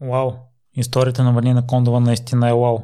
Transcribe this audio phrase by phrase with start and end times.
[0.00, 0.32] Вау,
[0.74, 2.78] историята на Валина Кондова наистина е вау.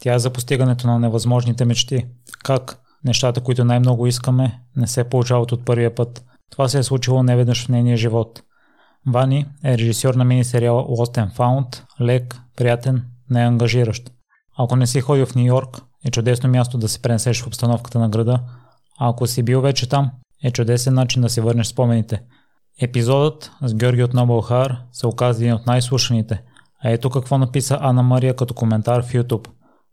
[0.00, 2.06] Тя е за постигането на невъзможните мечти.
[2.44, 2.80] Как?
[3.04, 6.24] Нещата, които най-много искаме, не се получават от първия път.
[6.50, 8.42] Това се е случило неведнъж в нейния живот.
[9.06, 14.10] Вани е режисьор на мини-сериала Lost and Found, лек, приятен, неангажиращ.
[14.58, 17.98] Ако не си ходил в Нью Йорк, е чудесно място да се пренесеш в обстановката
[17.98, 18.40] на града,
[19.00, 20.10] а ако си бил вече там,
[20.44, 22.22] е чудесен начин да си върнеш спомените.
[22.80, 26.42] Епизодът с Георги от Har се оказа един от най-слушаните,
[26.84, 29.48] ето какво написа Ана Мария като коментар в YouTube.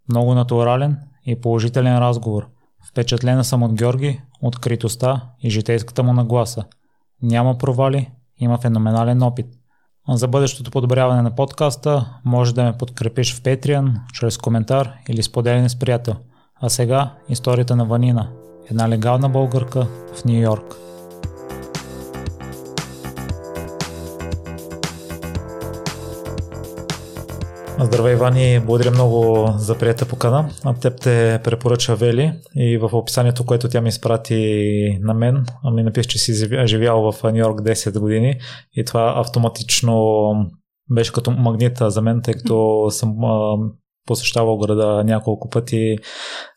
[0.10, 2.48] Много натурален и положителен разговор.
[2.90, 6.64] Впечатлена съм от Георги, откритостта и житейската му нагласа.
[7.22, 9.46] Няма провали, има феноменален опит.
[10.10, 15.70] За бъдещото подобряване на подкаста може да ме подкрепиш в Patreon, чрез коментар или споделяне
[15.70, 16.16] с приятел.
[16.62, 18.30] А сега историята на Ванина,
[18.72, 20.91] една легална българка в Нью Йорк.
[27.84, 30.50] Здравей, Ивани, благодаря много за прията покана.
[30.64, 35.84] А теб те препоръча Вели и в описанието, което тя ми изпрати на мен, ми
[35.84, 36.34] написа, че си
[36.66, 38.36] живял в Нью Йорк 10 години
[38.74, 40.34] и това автоматично
[40.92, 43.16] беше като магнит за мен, тъй като съм
[44.06, 45.98] посещавал града няколко пъти.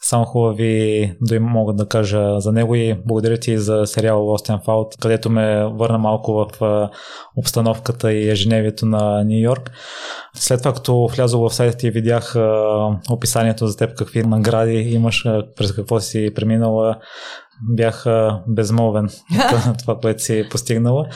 [0.00, 4.64] Само хубави им мога да кажа за него и благодаря ти за сериал Lost and
[4.64, 6.48] Found, където ме върна малко в
[7.36, 9.70] обстановката и ежедневието на Нью Йорк.
[10.34, 12.36] След това, като влязох в сайта ти видях
[13.11, 15.25] описанието за теб, какви награди имаш,
[15.56, 16.97] през какво си преминала,
[17.70, 18.05] бях
[18.48, 19.08] безмолвен
[19.79, 21.06] това, което си постигнала.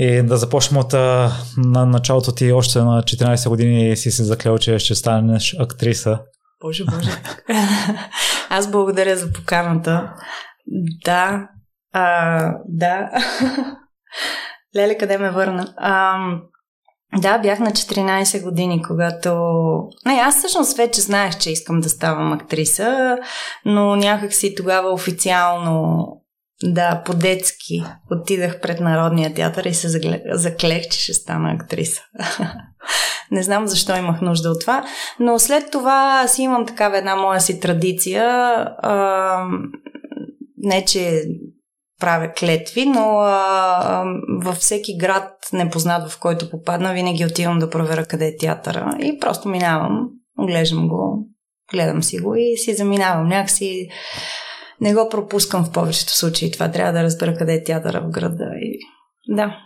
[0.00, 4.78] И да започнем от на началото ти още на 14 години си се заклел, че
[4.78, 6.18] ще станеш актриса.
[6.60, 7.10] Боже, боже.
[8.48, 10.14] Аз благодаря за поканата.
[11.04, 11.48] Да,
[11.92, 13.10] а, да.
[14.76, 15.74] Леле, къде ме върна?
[15.76, 16.18] А,
[17.16, 19.34] да, бях на 14 години, когато...
[20.06, 23.18] Не, аз всъщност вече знаех, че искам да ставам актриса,
[23.64, 26.06] но някак си тогава официално
[26.62, 29.88] да, по-детски отидах пред Народния театър и се
[30.32, 32.02] заклех, че ще стана актриса.
[33.30, 34.84] Не знам защо имах нужда от това,
[35.20, 38.24] но след това си имам такава една моя си традиция.
[40.56, 41.22] Не, че
[42.00, 43.16] правя клетви, но
[44.44, 49.18] във всеки град непознат, в който попадна, винаги отивам да проверя къде е театъра и
[49.18, 50.08] просто минавам,
[50.38, 51.28] оглеждам го,
[51.72, 53.28] гледам си го и си заминавам.
[53.28, 53.88] Някакси
[54.80, 56.50] не го пропускам в повечето случаи.
[56.50, 58.44] Това трябва да разбера къде е театъра в града.
[58.60, 58.78] И...
[59.36, 59.56] Да.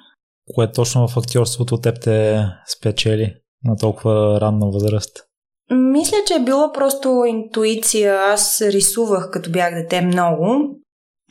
[0.54, 2.44] Кое точно в актьорството теб те
[2.78, 3.34] спечели
[3.64, 5.24] на толкова ранна възраст?
[5.70, 8.14] Мисля, че е било просто интуиция.
[8.14, 10.76] Аз рисувах като бях дете много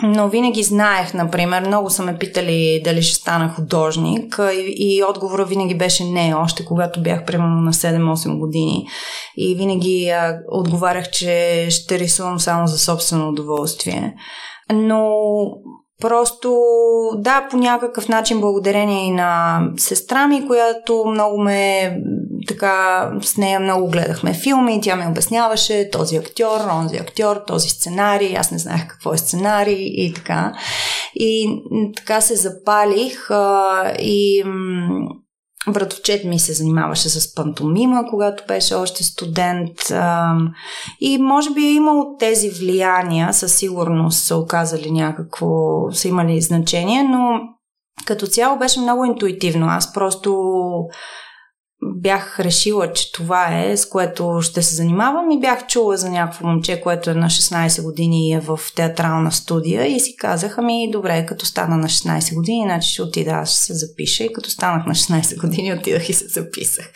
[0.04, 5.46] но винаги знаех, например, много са ме питали дали ще стана художник и, и отговора
[5.46, 8.88] винаги беше не, още когато бях примерно на 7-8 години.
[9.38, 14.14] И винаги а, отговарях, че ще рисувам само за собствено удоволствие.
[14.74, 15.16] Но
[16.02, 16.60] Просто,
[17.16, 21.98] да, по някакъв начин благодарение и на сестра ми, която много ме,
[22.48, 28.38] така, с нея много гледахме филми, тя ми обясняваше този актьор, онзи актьор, този сценарий,
[28.38, 30.54] аз не знаех какво е сценарий и така.
[31.16, 31.62] И
[31.96, 34.44] така се запалих а, и
[35.68, 39.78] Братовчет ми се занимаваше с пантомима, когато беше още студент.
[41.00, 45.48] И може би е имало тези влияния, със сигурност са оказали някакво,
[45.92, 47.40] са имали значение, но
[48.06, 49.68] като цяло беше много интуитивно.
[49.70, 50.42] Аз просто
[51.84, 56.48] бях решила, че това е, с което ще се занимавам и бях чула за някакво
[56.48, 60.92] момче, което е на 16 години и е в театрална студия и си казах, ами
[60.92, 64.50] добре, като стана на 16 години, значи ще отида, аз ще се запиша и като
[64.50, 66.90] станах на 16 години, отидах и се записах.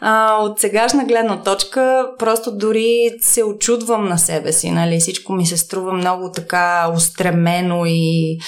[0.00, 5.00] А, от сегашна гледна точка, просто дори се очудвам на себе си, нали?
[5.00, 8.38] Всичко ми се струва много така устремено и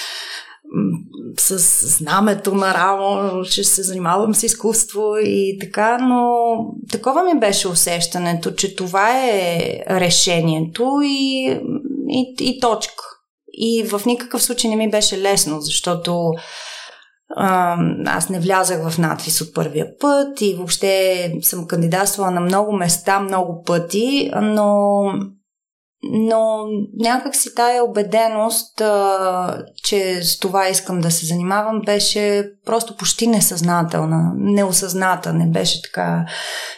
[1.39, 1.57] с
[1.87, 6.31] знамето на рамо, че се занимавам с изкуство и така, но
[6.91, 9.59] такова ми беше усещането, че това е
[9.89, 11.59] решението и,
[12.09, 13.03] и, и точка.
[13.53, 16.31] И в никакъв случай не ми беше лесно, защото
[18.05, 23.19] аз не влязах в надвис от първия път и въобще съм кандидатствала на много места,
[23.19, 25.01] много пъти, но
[26.03, 26.65] но
[26.99, 28.81] някак си тая убеденост,
[29.83, 35.33] че с това искам да се занимавам, беше просто почти несъзнателна, неосъзната.
[35.33, 36.25] Не беше така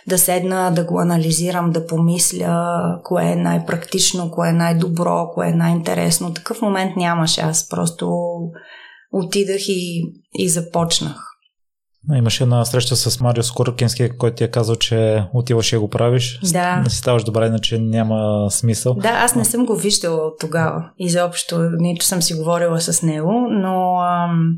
[0.08, 2.70] да седна, да го анализирам, да помисля
[3.04, 6.34] кое е най-практично, кое е най-добро, кое е най-интересно.
[6.34, 7.42] Такъв момент нямаше.
[7.42, 8.10] Аз просто
[9.12, 11.29] отидах и, и започнах.
[12.16, 16.40] Имаше една среща с Марио Скоркински, който ти е казал, че отиваш и го правиш.
[16.52, 16.76] Да.
[16.76, 18.94] Не си ставаш добре, иначе няма смисъл.
[18.94, 20.90] Да, аз не съм го виждала от тогава.
[21.00, 24.56] Изобщо, нито съм си говорила с него, но, ам,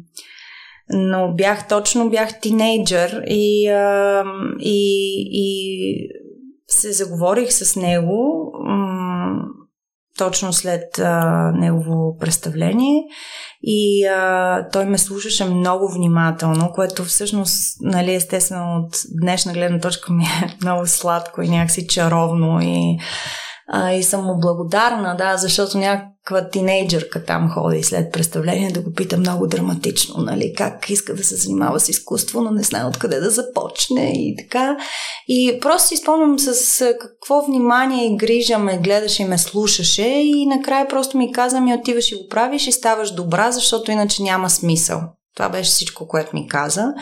[0.90, 5.50] но бях точно, бях тинейджър и, ам, и, и
[6.68, 8.91] се заговорих с него ам,
[10.18, 13.04] точно след а, негово представление.
[13.64, 20.14] И а, той ме слушаше много внимателно, което всъщност, нали, естествено от днешна гледна точка
[20.14, 22.98] ми е много сладко и някакси чаровно и
[23.74, 28.94] а, и съм му благодарна, да, защото някаква тинейджърка там ходи след представление да го
[28.94, 33.20] пита много драматично, нали, как иска да се занимава с изкуство, но не знае откъде
[33.20, 34.78] да започне и така.
[35.28, 40.46] И просто си спомням с какво внимание и грижа ме гледаше и ме слушаше и
[40.46, 44.50] накрая просто ми каза ми отиваш и го правиш и ставаш добра, защото иначе няма
[44.50, 45.02] смисъл.
[45.36, 46.94] Това беше всичко, което ми каза.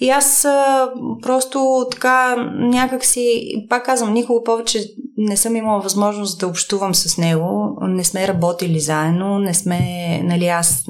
[0.00, 0.90] И аз а,
[1.22, 4.84] просто така някак си, пак казвам, никога повече
[5.16, 7.78] не съм имала възможност да общувам с него.
[7.80, 9.80] Не сме работили заедно, не сме,
[10.24, 10.84] нали, аз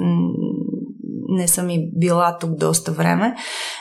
[1.29, 3.37] не съм и била тук доста време,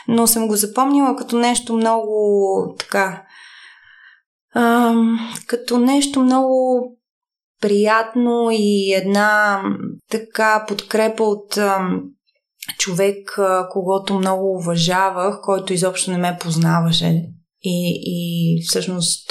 [0.08, 3.22] но съм го запомнила като нещо много така,
[4.54, 4.94] а,
[5.46, 6.82] като нещо много
[7.60, 9.62] приятно и една
[10.10, 11.58] така подкрепа от
[12.78, 13.38] човек,
[13.70, 17.24] когато много уважавах, който изобщо не ме познаваше.
[17.62, 19.30] И, и всъщност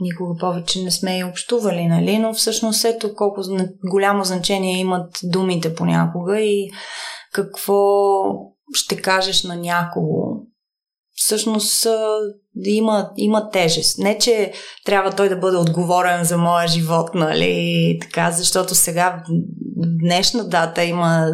[0.00, 2.18] никога повече не сме и общували, нали?
[2.18, 3.40] Но всъщност ето колко
[3.84, 6.70] голямо значение имат думите понякога и
[7.32, 7.74] какво
[8.74, 10.46] ще кажеш на някого.
[11.14, 11.86] Всъщност
[12.64, 13.98] има, има тежест.
[13.98, 14.52] Не, че
[14.84, 17.98] трябва той да бъде отговорен за моя живот, нали?
[18.00, 21.26] Така, защото сега в днешна дата има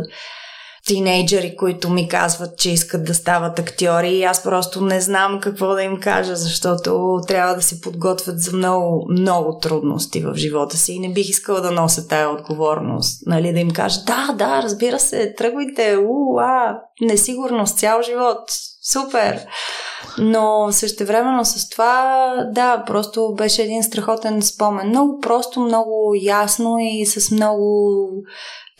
[0.86, 5.74] тинейджери, които ми казват, че искат да стават актьори и аз просто не знам какво
[5.74, 10.92] да им кажа, защото трябва да се подготвят за много, много трудности в живота си
[10.92, 13.26] и не бих искала да нося тая отговорност.
[13.26, 18.38] Нали, да им кажа, да, да, разбира се, тръгвайте, у, а, несигурност цял живот,
[18.92, 19.40] супер.
[20.18, 24.88] Но същевременно с това, да, просто беше един страхотен спомен.
[24.88, 28.08] Много просто, много ясно и с много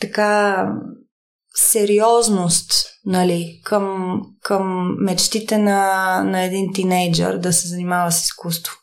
[0.01, 0.63] така
[1.57, 2.71] сериозност
[3.05, 8.73] нали, към, към мечтите на, на един тинейджър да се занимава с изкуство.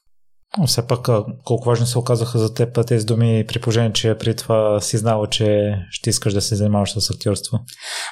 [0.59, 1.09] Но все пак
[1.45, 5.27] колко важно се оказаха за теб тези думи при положение, че при това си знала,
[5.27, 7.59] че ще искаш да се занимаваш с актьорство?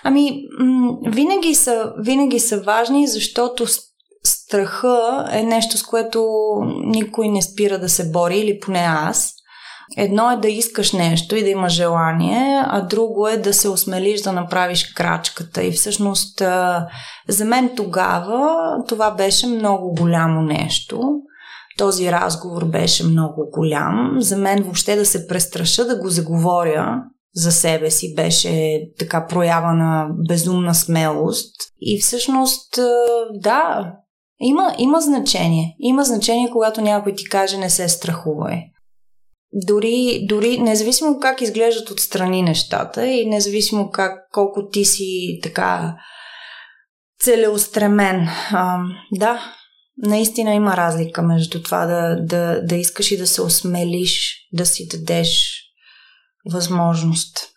[0.04, 3.66] Ами, м- винаги, са, винаги са важни, защото
[4.24, 6.26] страха е нещо, с което
[6.84, 9.34] никой не спира да се бори, или поне аз.
[9.96, 14.20] Едно е да искаш нещо и да имаш желание, а друго е да се осмелиш
[14.20, 15.62] да направиш крачката.
[15.62, 16.42] И всъщност
[17.28, 18.56] за мен тогава
[18.88, 21.00] това беше много голямо нещо.
[21.78, 24.16] Този разговор беше много голям.
[24.18, 27.02] За мен въобще да се престраша да го заговоря
[27.34, 31.54] за себе си беше така проява на безумна смелост.
[31.80, 32.78] И всъщност,
[33.32, 33.92] да,
[34.40, 35.76] има, има значение.
[35.78, 38.72] Има значение, когато някой ти каже не се страхувай
[39.52, 45.96] дори, дори независимо как изглеждат отстрани нещата и независимо как, колко ти си така
[47.20, 48.28] целеустремен.
[48.52, 48.78] А,
[49.12, 49.54] да,
[49.96, 54.88] наистина има разлика между това да, да, да искаш и да се осмелиш, да си
[54.88, 55.62] дадеш
[56.52, 57.48] възможност.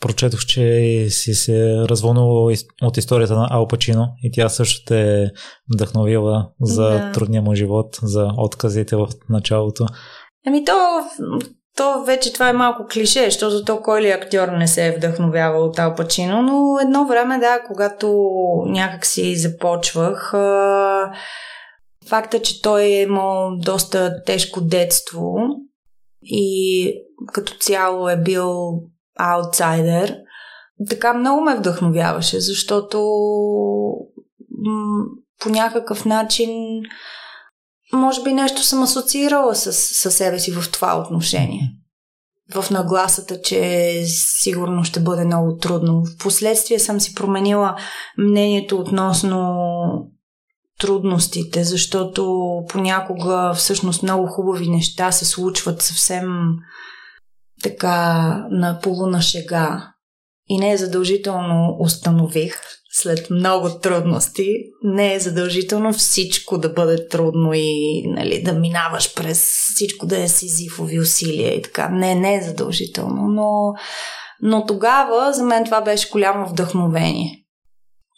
[0.00, 5.30] Прочетох, че си се развълнувала от историята на Ал Пачино и тя също те е
[5.74, 7.12] вдъхновила за да.
[7.12, 9.86] трудния му живот, за отказите в началото.
[10.48, 11.04] Ами то,
[11.76, 15.64] то вече това е малко клише, защото то кой ли актьор не се е вдъхновявал
[15.64, 18.28] от Ал Пачино, но едно време, да, когато
[18.66, 21.12] някак си започвах, а,
[22.08, 25.34] факта, че той е имал доста тежко детство
[26.22, 26.92] и
[27.32, 28.82] като цяло е бил
[29.18, 30.16] аутсайдер,
[30.90, 32.98] така много ме вдъхновяваше, защото
[34.50, 35.04] м-
[35.40, 36.50] по някакъв начин
[37.92, 41.70] може би нещо съм асоциирала с, с себе си в това отношение.
[42.54, 44.02] В нагласата, че
[44.42, 46.04] сигурно ще бъде много трудно.
[46.14, 47.76] Впоследствие съм си променила
[48.18, 49.58] мнението относно
[50.78, 56.28] трудностите, защото понякога всъщност много хубави неща се случват съвсем
[57.62, 58.06] така
[58.50, 59.92] на полуна шега.
[60.48, 62.54] И не е задължително установих,
[62.90, 64.46] след много трудности,
[64.82, 70.28] не е задължително всичко да бъде трудно и нали, да минаваш през всичко да е
[70.28, 71.88] сизифови усилия и така.
[71.88, 73.74] Не, не е задължително, но,
[74.42, 77.44] но тогава за мен това беше голямо вдъхновение.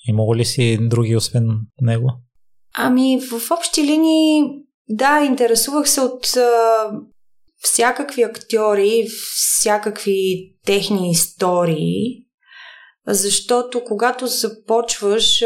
[0.08, 2.12] Имало ли си други освен него?
[2.76, 4.42] Ами, в общи линии,
[4.88, 6.90] да, интересувах се от а,
[7.60, 12.29] всякакви актьори, всякакви техни истории,
[13.14, 15.44] защото когато започваш,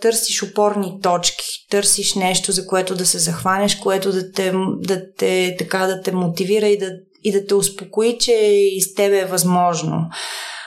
[0.00, 5.56] търсиш опорни точки, търсиш нещо, за което да се захванеш, което да те, да те,
[5.58, 6.90] така, да те мотивира и да,
[7.22, 8.32] и да те успокои, че
[8.76, 10.08] и с тебе е възможно.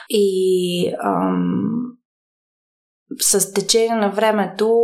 [0.08, 1.96] И ам,
[3.20, 4.82] с течение на времето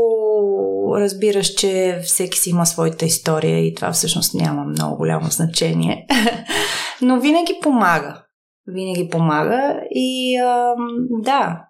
[0.95, 6.07] разбираш, че всеки си има своята история и това всъщност няма много голямо значение.
[7.03, 8.22] Но винаги помага.
[8.67, 11.65] Винаги помага и ам, да,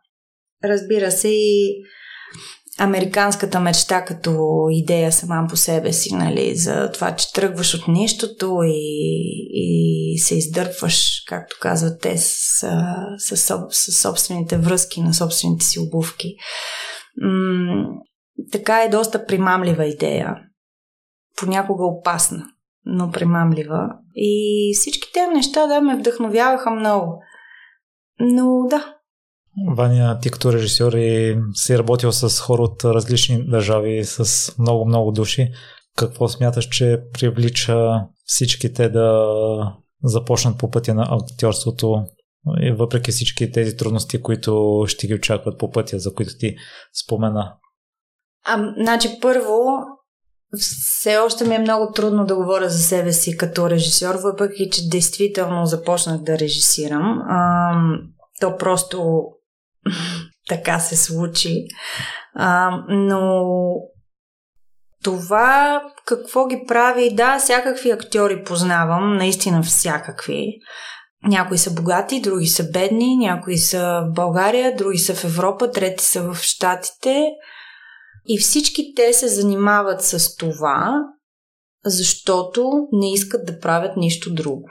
[0.65, 1.83] разбира се и
[2.79, 4.39] американската мечта като
[4.71, 8.81] идея сама по себе си, нали, за това, че тръгваш от нищото и,
[9.53, 12.27] и се издърпваш, както казват те, с,
[13.19, 16.35] с, с, с собствените връзки на собствените си обувки.
[17.23, 17.87] М-
[18.53, 20.37] така е доста примамлива идея.
[21.37, 22.45] Понякога опасна,
[22.85, 23.89] но примамлива.
[24.15, 27.23] И всички тези неща, да, ме вдъхновяваха много.
[28.21, 28.95] Но да,
[29.69, 35.51] Ваня, ти като режисьор и си работил с хора от различни държави, с много-много души.
[35.97, 37.77] Какво смяташ, че привлича
[38.25, 39.27] всички те да
[40.05, 42.05] започнат по пътя на актьорството
[42.61, 46.57] и въпреки всички тези трудности, които ще ги очакват по пътя, за които ти
[47.05, 47.55] спомена?
[48.45, 49.79] А, значи, първо,
[50.59, 54.89] все още ми е много трудно да говоря за себе си като режисьор, въпреки че
[54.89, 57.23] действително започнах да режисирам.
[57.29, 57.73] А,
[58.41, 59.23] то просто
[60.49, 61.67] така се случи.
[62.35, 63.45] А, но
[65.05, 70.53] това какво ги прави, да, всякакви актьори познавам, наистина всякакви.
[71.25, 76.05] Някои са богати, други са бедни, някои са в България, други са в Европа, трети
[76.05, 77.27] са в Штатите.
[78.29, 80.95] И всички те се занимават с това,
[81.85, 84.69] защото не искат да правят нищо друго.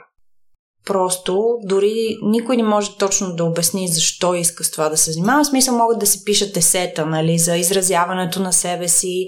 [0.86, 5.44] Просто дори никой не може точно да обясни защо иска с това да се занимава.
[5.44, 9.26] В смисъл могат да се пишат есета, нали, за изразяването на себе си,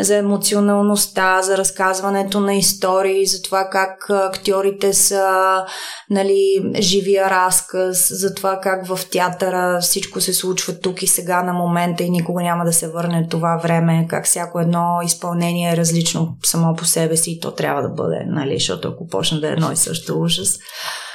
[0.00, 5.64] за емоционалността, за разказването на истории, за това как актьорите са
[6.10, 11.52] нали, живия разказ, за това как в театъра всичко се случва тук и сега на
[11.52, 16.36] момента и никога няма да се върне това време, как всяко едно изпълнение е различно
[16.42, 19.52] само по себе си и то трябва да бъде, нали, защото ако почне да е
[19.52, 20.58] едно и също ужас.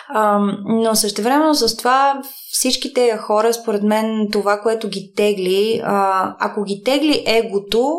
[0.09, 2.21] А, но същевременно с това
[2.51, 5.81] всички тези хора, според мен, това, което ги тегли,
[6.39, 7.95] ако ги тегли егото,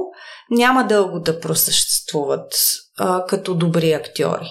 [0.51, 2.53] няма дълго да просъществуват
[3.29, 4.49] като добри актьори.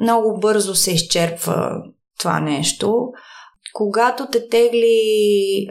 [0.00, 1.70] Много бързо се изчерпва
[2.18, 3.08] това нещо.
[3.72, 5.68] Когато те тегли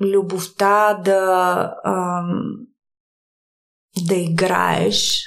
[0.00, 1.74] любовта да,
[4.08, 5.22] да играеш,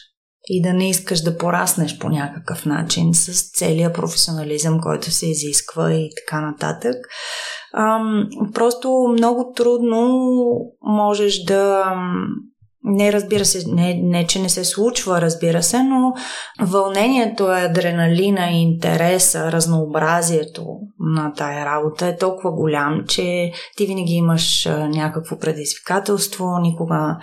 [0.49, 5.93] и да не искаш да пораснеш по някакъв начин с целият професионализъм, който се изисква
[5.93, 6.95] и така нататък.
[8.53, 10.09] Просто много трудно
[10.81, 11.93] можеш да
[12.83, 16.13] не, разбира се, не, не, че не се случва, разбира се, но
[16.61, 20.65] вълнението, адреналина, интереса, разнообразието
[20.99, 27.17] на тая работа е толкова голям, че ти винаги имаш някакво предизвикателство, никога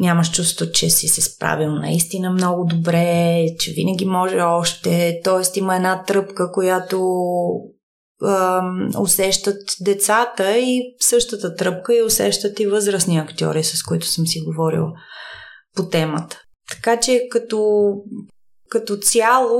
[0.00, 5.20] нямаш чувство, че си се справил наистина много добре, че винаги може още.
[5.24, 7.00] Тоест има една тръпка, която
[9.00, 14.84] усещат децата и същата тръпка и усещат и възрастни актьори, с които съм си говорил
[15.76, 16.40] по темата.
[16.70, 17.92] Така че като,
[18.68, 19.58] като цяло,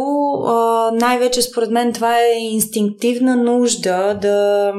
[0.93, 4.73] най-вече според мен това е инстинктивна нужда да,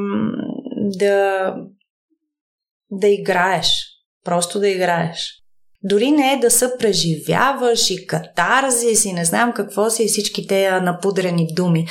[0.76, 1.54] да,
[2.92, 3.84] да играеш.
[4.24, 5.37] Просто да играеш.
[5.90, 10.48] Дори не е да се преживяваш и катарзис и не знам какво си и всички
[10.48, 11.88] тези напудрени думи.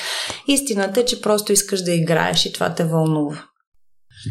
[0.48, 3.42] Истината е, че просто искаш да играеш и това те вълнува.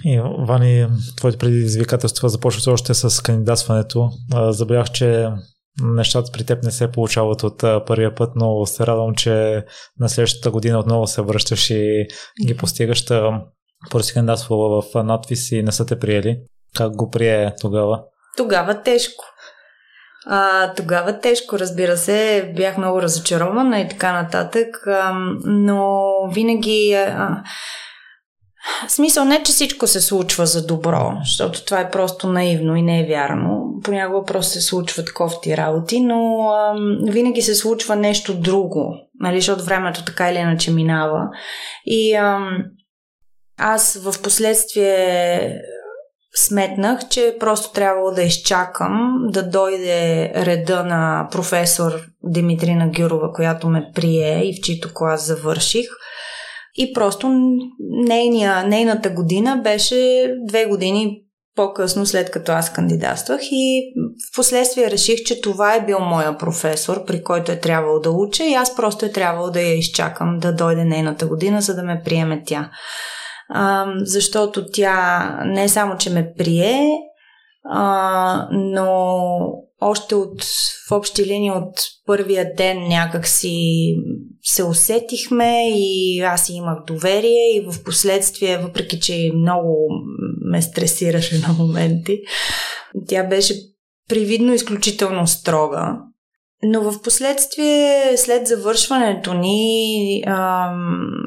[0.06, 4.10] И, Вани, твоите предизвикателства започват още с кандидатстването.
[4.50, 5.30] Забрях, че
[5.82, 7.58] нещата при теб не се получават от
[7.88, 9.64] първия път, но се радвам, че
[10.00, 12.08] на следващата година отново се връщаш и
[12.46, 13.06] ги постигаш.
[13.92, 16.38] Първо си кандидатства в надвис и не са те приели.
[16.76, 18.04] Как го прие тогава?
[18.38, 19.26] Тогава тежко.
[20.28, 25.14] А, тогава тежко, разбира се, бях много разочарована и така нататък, а,
[25.46, 26.02] но
[26.34, 26.94] винаги.
[26.94, 27.44] А,
[28.88, 33.02] смисъл не, че всичко се случва за добро, защото това е просто наивно и не
[33.02, 33.62] е вярно.
[33.84, 36.76] Понякога просто се случват кофти работи, но а,
[37.12, 41.30] винаги се случва нещо друго, нали, защото времето така или иначе минава.
[41.86, 42.40] И а,
[43.58, 45.40] аз в последствие
[46.36, 51.92] сметнах, че просто трябвало да изчакам да дойде реда на професор
[52.24, 55.86] Димитрина Гюрова, която ме прие и в чийто клас завърших.
[56.78, 57.30] И просто
[58.08, 61.22] нейния, нейната година беше две години
[61.56, 63.94] по-късно, след като аз кандидатствах и
[64.32, 68.44] в последствие реших, че това е бил моя професор, при който е трябвало да уча
[68.44, 72.02] и аз просто е трябвало да я изчакам да дойде нейната година, за да ме
[72.06, 72.72] приеме тя.
[73.98, 77.00] Защото тя не само, че ме прие,
[77.70, 79.38] а, но
[79.82, 80.44] още от,
[80.90, 81.74] в общи линии от
[82.06, 83.86] първия ден някак си
[84.42, 89.90] се усетихме и аз имах доверие и в последствие, въпреки че много
[90.42, 92.20] ме стресираше на моменти,
[93.08, 93.54] тя беше
[94.10, 95.98] привидно изключително строга.
[96.64, 100.24] Но в последствие, след завършването ни,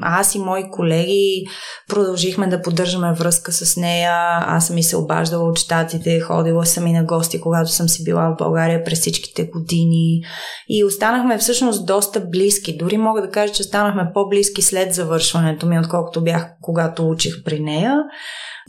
[0.01, 1.45] аз и мои колеги
[1.89, 4.13] продължихме да поддържаме връзка с нея.
[4.41, 8.03] Аз съм и се обаждала от щатите, ходила съм и на гости, когато съм си
[8.03, 10.21] била в България през всичките години.
[10.69, 12.77] И останахме всъщност доста близки.
[12.77, 17.59] Дори мога да кажа, че станахме по-близки след завършването ми, отколкото бях, когато учих при
[17.59, 17.95] нея.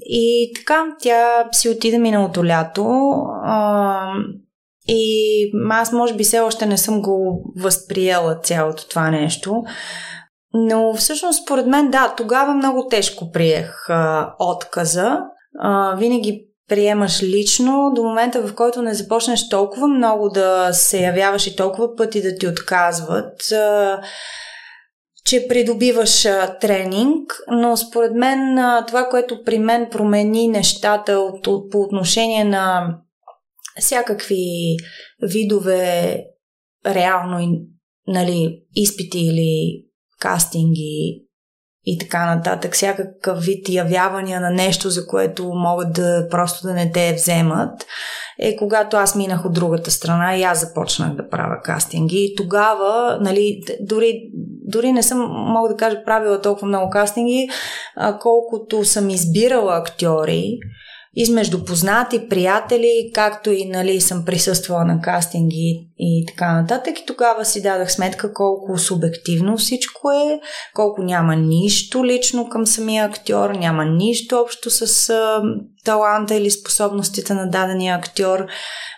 [0.04, 2.86] И така, тя си отида миналото лято.
[4.92, 9.62] И аз може би все още не съм го възприела цялото това нещо.
[10.54, 15.18] Но всъщност, според мен, да, тогава много тежко приех а, отказа.
[15.58, 21.46] А, винаги приемаш лично до момента, в който не започнеш толкова много да се явяваш
[21.46, 24.00] и толкова пъти да ти отказват, а,
[25.24, 31.46] че придобиваш а, тренинг, но според мен а, това, което при мен промени нещата от,
[31.46, 32.94] от, по отношение на
[33.80, 34.76] всякакви
[35.22, 36.16] видове
[36.86, 37.60] реално
[38.06, 39.84] нали, изпити или
[40.20, 41.24] кастинги
[41.84, 46.92] и така нататък, всякакъв вид явявания на нещо, за което могат да просто да не
[46.92, 47.86] те вземат,
[48.38, 52.16] е когато аз минах от другата страна и аз започнах да правя кастинги.
[52.16, 54.30] И тогава, нали, дори,
[54.66, 57.48] дори не съм, мога да кажа, правила толкова много кастинги,
[58.20, 60.58] колкото съм избирала актьори,
[61.14, 66.98] измежду познати, приятели, както и нали, съм присъствала на кастинги и така нататък.
[67.00, 70.40] И тогава си дадах сметка колко субективно всичко е,
[70.74, 75.42] колко няма нищо лично към самия актьор, няма нищо общо с а,
[75.84, 78.46] таланта или способностите на дадения актьор.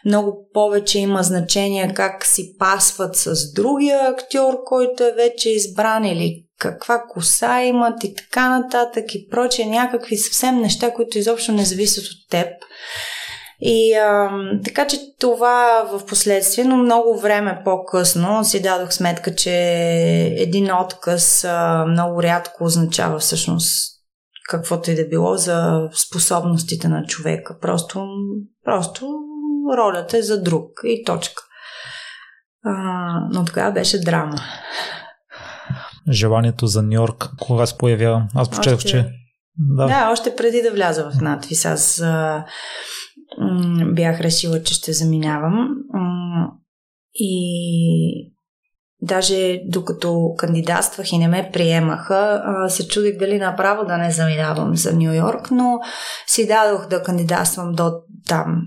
[0.07, 6.45] Много повече има значение как си пасват с другия актьор, който е вече избран или
[6.63, 12.05] каква коса имат и така нататък и прочее, някакви съвсем неща, които изобщо не зависят
[12.05, 12.49] от теб.
[13.61, 14.31] И а,
[14.65, 19.53] така че това в последствие, но много време по-късно си дадох сметка, че
[20.37, 23.93] един отказ а, много рядко означава всъщност
[24.49, 27.59] каквото и да било за способностите на човека.
[27.61, 28.07] Просто,
[28.65, 29.07] просто
[29.79, 31.43] ролята е за друг и точка.
[32.65, 32.73] А,
[33.33, 34.37] но тогава беше драма
[36.11, 38.29] желанието за Нью Йорк, кога се появява?
[38.35, 38.89] Аз почетох, още...
[38.89, 39.13] че...
[39.77, 39.87] Да.
[39.87, 42.45] да, още преди да вляза в надвис, аз а,
[43.39, 45.69] м- бях решила, че ще заминавам.
[45.95, 46.53] М-
[47.15, 48.33] и
[49.03, 54.77] даже докато кандидатствах и не ме приемаха, а, се чудих дали направо да не заминавам
[54.77, 55.81] за Нью Йорк, но
[56.27, 57.93] си дадох да кандидатствам до
[58.29, 58.63] там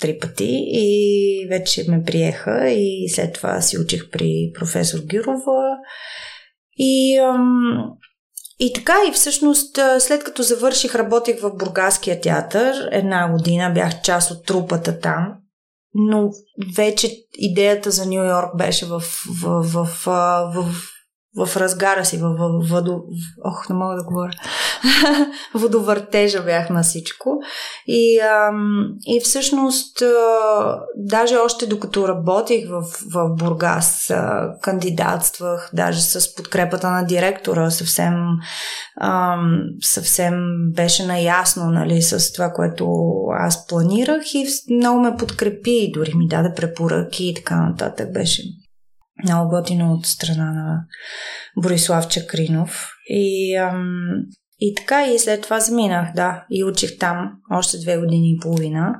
[0.00, 5.76] три пъти и вече ме приеха и след това си учих при професор Гюрова
[6.78, 7.20] и,
[8.58, 12.88] и така, и всъщност след като завърших, работих в Бургаския театър.
[12.92, 15.34] Една година бях част от трупата там.
[15.94, 16.30] Но
[16.76, 19.02] вече идеята за Нью Йорк беше в,
[19.42, 20.14] в, в, в,
[20.54, 20.64] в
[21.36, 23.00] в разгара си, в, в, водо...
[23.44, 24.32] Ох, не мога да говоря.
[25.54, 27.38] Водовъртежа бях на всичко.
[27.86, 36.02] И, ам, и всъщност, а, даже още докато работих в, в Бургас, а, кандидатствах, даже
[36.02, 38.14] с подкрепата на директора, съвсем,
[39.00, 40.34] ам, съвсем
[40.74, 42.86] беше наясно нали, с това, което
[43.38, 48.12] аз планирах и много ме подкрепи, дори ми даде препоръки и така нататък.
[48.12, 48.42] Беше
[49.24, 50.84] много готино от страна на
[51.62, 52.90] Борислав Чакринов.
[53.08, 54.08] И, ам,
[54.58, 58.94] и така, и след това заминах, да, и учих там още две години и половина.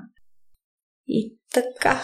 [1.06, 2.00] И така.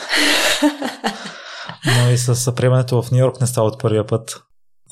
[2.05, 4.44] Но и с приемането в Нью Йорк не става от първия път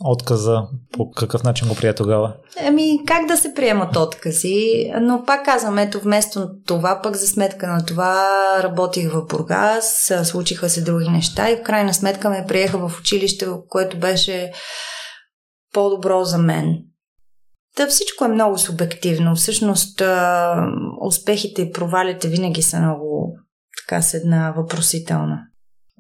[0.05, 0.63] отказа,
[0.93, 2.35] по какъв начин го прие тогава?
[2.67, 4.93] Ами, как да се приемат откази?
[5.01, 8.29] Но пак казвам, ето вместо това, пък за сметка на това
[8.63, 13.47] работих в Бургас, случиха се други неща и в крайна сметка ме приеха в училище,
[13.69, 14.53] което беше
[15.73, 16.79] по-добро за мен.
[17.77, 19.35] да, всичко е много субективно.
[19.35, 20.03] Всъщност,
[21.01, 23.37] успехите и провалите винаги са много
[23.83, 25.39] така с една въпросителна.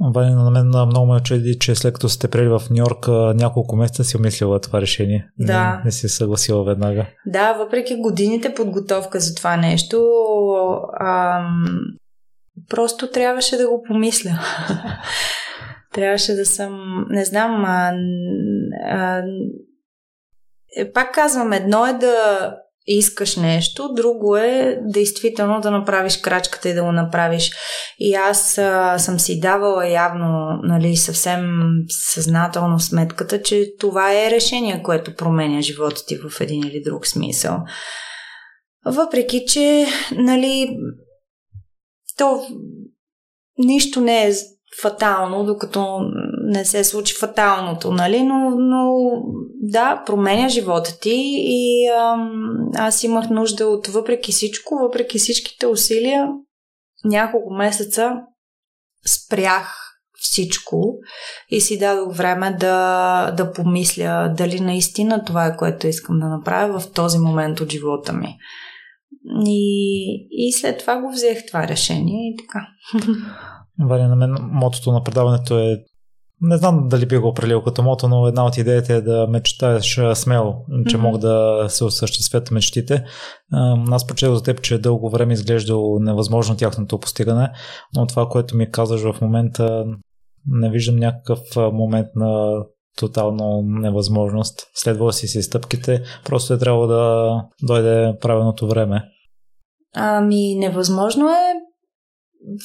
[0.00, 3.76] Ваня, на мен много ме очуди, че след като сте прели в Нью Йорк няколко
[3.76, 5.28] месеца си умислила това решение.
[5.38, 5.76] Да.
[5.76, 7.06] Не, не си съгласила веднага.
[7.26, 10.02] Да, въпреки годините подготовка за това нещо,
[11.00, 11.64] ам,
[12.68, 14.30] просто трябваше да го помисля.
[15.92, 17.92] трябваше да съм, не знам, а,
[18.86, 19.22] а,
[20.76, 22.14] е, пак казвам, едно е да
[22.86, 27.50] искаш нещо, друго е действително да направиш крачката и да го направиш.
[27.98, 31.44] И аз а, съм си давала явно, нали, съвсем
[31.88, 37.58] съзнателно сметката, че това е решение, което променя живота ти в един или друг смисъл.
[38.86, 40.76] Въпреки, че, нали,
[42.18, 42.46] то
[43.58, 44.32] нищо не е
[44.80, 46.00] фатално, докато
[46.44, 48.22] не се случи фаталното, нали?
[48.22, 48.94] Но, но
[49.60, 52.30] да, променя живота ти и ам,
[52.74, 56.28] аз имах нужда от въпреки всичко, въпреки всичките усилия,
[57.04, 58.12] няколко месеца
[59.06, 59.78] спрях
[60.22, 60.94] всичко
[61.48, 66.80] и си дадох време да, да помисля дали наистина това е което искам да направя
[66.80, 68.36] в този момент от живота ми.
[69.46, 72.66] И, и след това го взех това решение и така.
[73.80, 75.84] Валя, на мен мотото на предаването е
[76.44, 80.00] не знам дали би го определил като мото, но една от идеите е да мечтаеш
[80.14, 80.54] смело,
[80.88, 81.00] че mm-hmm.
[81.00, 83.04] могат да се осъществят мечтите.
[83.90, 87.50] Аз прочетох за теб, че дълго време изглеждало невъзможно тяхното постигане,
[87.96, 89.84] но това, което ми казваш в момента,
[90.46, 92.62] не виждам някакъв момент на
[92.98, 94.66] тотално невъзможност.
[94.74, 99.04] Следвала си си стъпките, просто е трябвало да дойде правилното време.
[99.94, 101.54] Ами, невъзможно е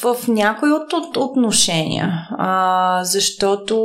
[0.04, 3.78] в някои от, от отношения, а, защото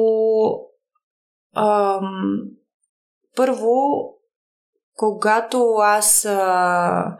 [1.55, 2.01] а,
[3.37, 3.75] първо,
[4.97, 7.17] когато аз а,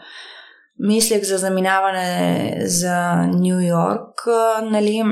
[0.79, 4.27] мислех за заминаване за Нью Йорк,
[4.63, 5.03] нали,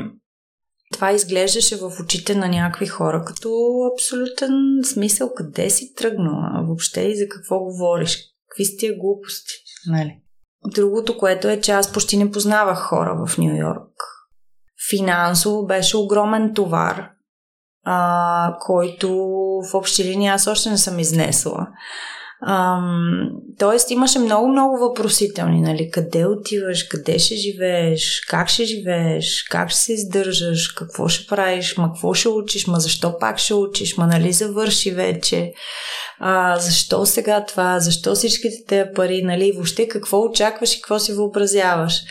[0.93, 3.49] това изглеждаше в очите на някакви хора като
[3.93, 5.33] абсолютен смисъл.
[5.33, 8.17] Къде си тръгнала въобще и за какво говориш,
[8.49, 9.53] какви сте глупости,
[9.87, 10.21] нали?
[10.65, 13.91] Другото, което е, че аз почти не познавах хора в Нью Йорк.
[14.89, 17.09] Финансово беше огромен товар,
[17.85, 19.09] а, който
[19.71, 21.67] в общи линии аз още не съм изнесла.
[22.47, 25.89] Ам, тоест имаше много-много въпросителни, нали?
[25.91, 31.77] Къде отиваш, къде ще живееш, как ще живееш, как ще се издържаш, какво ще правиш,
[31.77, 35.53] ма какво ще учиш, ма защо пак ще учиш, ма нали завърши вече,
[36.23, 39.51] а, защо сега това, защо всичките тези пари, нали?
[39.51, 42.01] Въобще какво очакваш и какво си въобразяваш.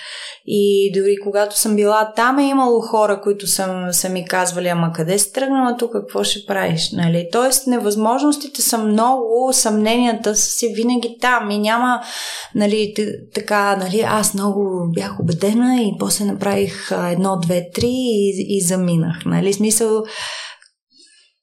[0.46, 4.92] И дори когато съм била там е имало хора, които съм, са ми казвали, ама
[4.94, 6.90] къде си тръгнала тук, какво ще правиш?
[6.92, 7.28] Нали?
[7.32, 12.00] Тоест невъзможностите са много, съмненията са си винаги там и няма
[12.54, 12.94] нали,
[13.34, 19.16] така, нали, аз много бях убедена и после направих едно, две, три и, и заминах.
[19.26, 19.52] Нали?
[19.52, 20.02] Смисъл,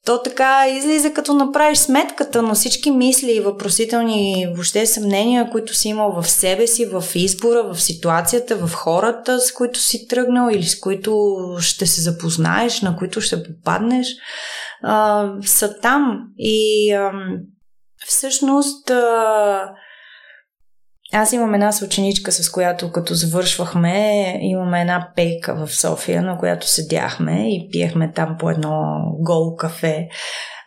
[0.08, 5.90] то така излиза като направиш сметката на всички мисли и въпросителни въобще съмнения, които си
[5.90, 10.64] имал в себе си, в избора, в ситуацията, в хората, с които си тръгнал или
[10.64, 14.08] с които ще се запознаеш, на които ще попаднеш,
[14.84, 16.22] а, са там.
[16.38, 17.12] И а,
[18.08, 19.72] всъщност а,
[21.18, 26.68] аз имам една съученичка, с която като завършвахме, имаме една пейка в София, на която
[26.68, 30.08] седяхме и пиехме там по едно голо кафе.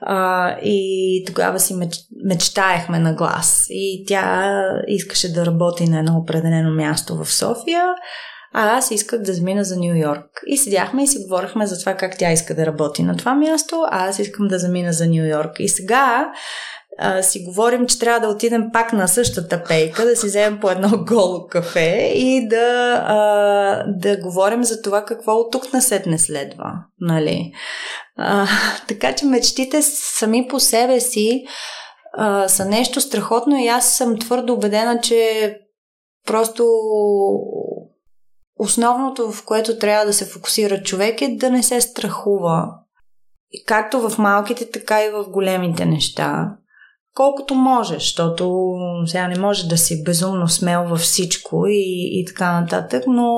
[0.03, 3.67] А, и тогава си меч, мечтаехме на глас.
[3.71, 4.53] И тя
[4.89, 7.85] искаше да работи на едно определено място в София,
[8.55, 10.43] а аз исках да замина за Нью Йорк.
[10.47, 13.85] И седяхме и си говорихме за това как тя иска да работи на това място,
[13.91, 15.53] а аз искам да замина за Нью Йорк.
[15.59, 16.33] И сега
[17.03, 20.71] а, си говорим, че трябва да отидем пак на същата пейка, да си вземем по
[20.71, 26.73] едно голо кафе и да, а, да говорим за това какво от тук насетне следва.
[27.01, 27.53] Нали?
[28.19, 28.47] А,
[28.89, 31.45] така че мечтите сами по себе си
[32.13, 35.55] а, са нещо страхотно и аз съм твърдо убедена, че
[36.27, 36.67] просто
[38.59, 42.69] основното, в което трябва да се фокусира човек е да не се страхува.
[43.67, 46.57] Както в малките, така и в големите неща
[47.15, 48.75] колкото можеш, защото
[49.07, 53.33] сега не може да си безумно смел във всичко и, и така нататък, но,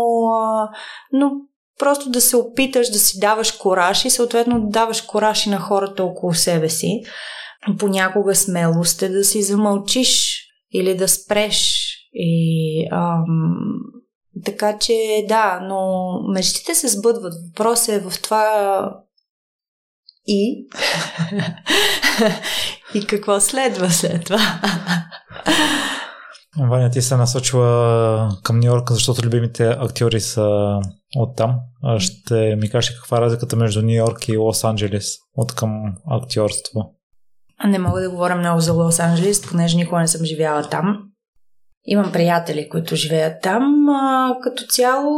[1.12, 1.30] но
[1.78, 5.58] просто да се опиташ да си даваш кораж и съответно да даваш кораж и на
[5.58, 7.00] хората около себе си.
[7.78, 10.42] Понякога смелост е да си замълчиш
[10.74, 11.88] или да спреш.
[12.14, 13.56] И, ам,
[14.44, 17.34] така че да, но мечтите се сбъдват.
[17.48, 18.46] Въпросът е в това
[20.26, 20.68] И?
[22.94, 24.60] и какво следва след това?
[26.58, 30.78] Ваня, ти се насочила към Нью Йорк, защото любимите актьори са
[31.16, 31.54] от там.
[31.98, 36.94] Ще ми кажеш каква е разликата между Нью Йорк и Лос Анджелес от към актьорство?
[37.64, 41.08] Не мога да говоря много за Лос Анджелес, понеже никога не съм живяла там.
[41.84, 43.88] Имам приятели, които живеят там.
[43.88, 45.12] А, като цяло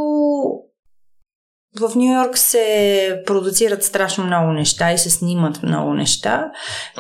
[1.81, 6.51] в Нью Йорк се продуцират страшно много неща и се снимат много неща.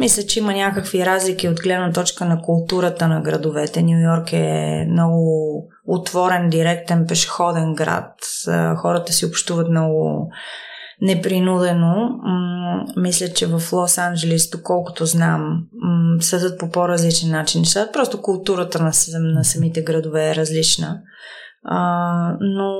[0.01, 3.83] Мисля, че има някакви разлики от гледна точка на културата на градовете.
[3.83, 8.15] Нью Йорк е много отворен, директен, пешеходен град.
[8.77, 10.29] Хората си общуват много
[11.01, 12.11] непринудено.
[12.97, 15.61] Мисля, че в Лос Анджелес, доколкото знам,
[16.21, 17.63] съдат по по-различен начин.
[17.93, 21.01] Просто културата на самите градове е различна.
[21.65, 22.75] А, но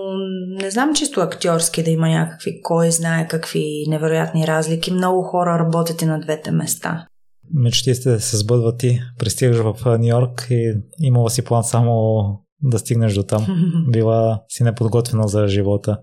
[0.63, 4.93] не знам чисто актьорски да има някакви, кой знае какви невероятни разлики.
[4.93, 7.07] Много хора работят и на двете места.
[7.55, 9.01] Мечти сте да се сбъдват ти.
[9.19, 12.25] Пристигаш в Нью Йорк и имала си план само
[12.63, 13.47] да стигнеш до там.
[13.93, 15.99] Била си неподготвена за живота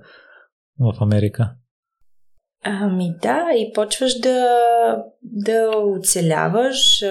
[0.79, 1.51] в Америка.
[2.65, 4.47] Ами да, и почваш да,
[5.21, 7.03] да оцеляваш.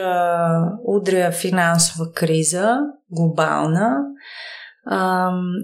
[0.85, 2.77] Удря финансова криза,
[3.11, 3.97] глобална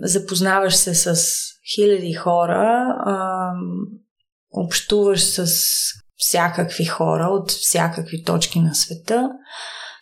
[0.02, 1.36] запознаваш се с
[1.74, 2.86] хиляди хора,
[4.50, 5.46] общуваш с
[6.16, 9.30] всякакви хора от всякакви точки на света,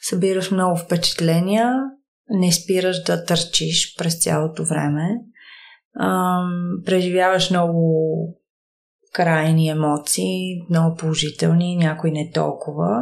[0.03, 1.73] събираш много впечатления,
[2.31, 5.09] не спираш да търчиш през цялото време,
[6.85, 7.95] преживяваш много
[9.13, 13.01] крайни емоции, много положителни, някои не толкова.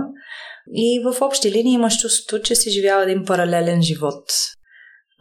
[0.73, 4.25] И в общи линии имаш чувството, че си живял един паралелен живот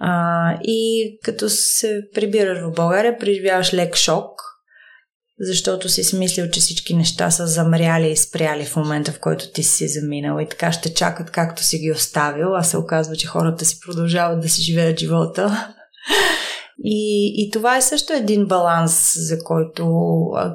[0.03, 4.41] а, и като се прибираш в България, преживяваш лек шок,
[5.39, 9.63] защото си смислил, че всички неща са замряли и спряли в момента, в който ти
[9.63, 13.65] си заминал и така ще чакат както си ги оставил, а се оказва, че хората
[13.65, 15.73] си продължават да си живеят живота.
[16.83, 19.87] И, и това е също един баланс, за който,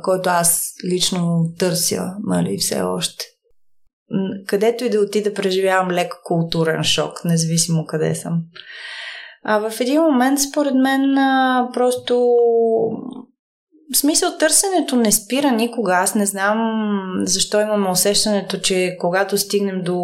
[0.03, 3.25] който аз лично търся, нали, все още.
[4.47, 8.43] Където и да отида, преживявам лек културен шок, независимо къде съм.
[9.49, 11.15] А в един момент, според мен,
[11.75, 12.37] просто
[13.95, 15.93] в смисъл търсенето не спира никога.
[15.93, 16.59] Аз не знам
[17.23, 20.03] защо имаме усещането, че когато стигнем до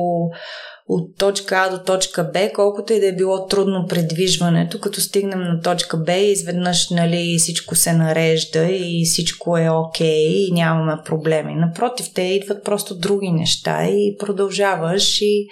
[0.89, 5.41] от точка А до точка Б, колкото и да е било трудно предвижването, като стигнем
[5.41, 10.93] на точка Б, изведнъж нали, всичко се нарежда и всичко е окей okay, и нямаме
[11.05, 11.55] проблеми.
[11.55, 15.47] Напротив, те идват просто други неща и продължаваш и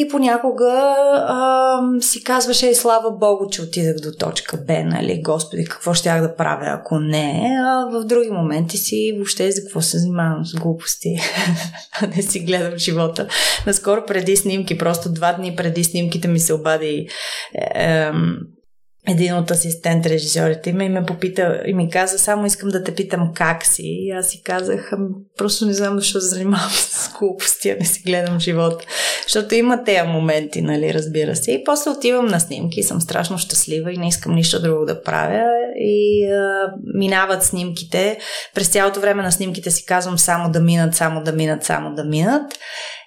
[0.00, 0.94] и понякога
[1.26, 6.20] а, си казваше, и слава Богу, че отидах до точка Б, нали, Господи, какво щях
[6.22, 7.48] да правя, ако не.
[7.66, 11.16] А в други моменти си въобще за какво се занимавам с глупости.
[12.16, 13.28] не си гледам живота.
[13.66, 17.08] Наскоро преди снимки, просто два дни преди снимките ми се обади
[17.54, 18.10] е, е,
[19.08, 23.32] един от асистент режисьорите ми ме попита и ми каза, само искам да те питам
[23.34, 23.82] как си.
[23.84, 24.92] И аз си казах,
[25.38, 28.84] просто не знам защо се занимавам с глупости, а не си гледам живота.
[29.32, 31.52] Защото има тези моменти, нали, разбира се.
[31.52, 35.44] И после отивам на снимки съм страшно щастлива и не искам нищо друго да правя.
[35.76, 38.18] И а, минават снимките.
[38.54, 42.04] През цялото време на снимките си казвам само да минат, само да минат, само да
[42.04, 42.52] минат.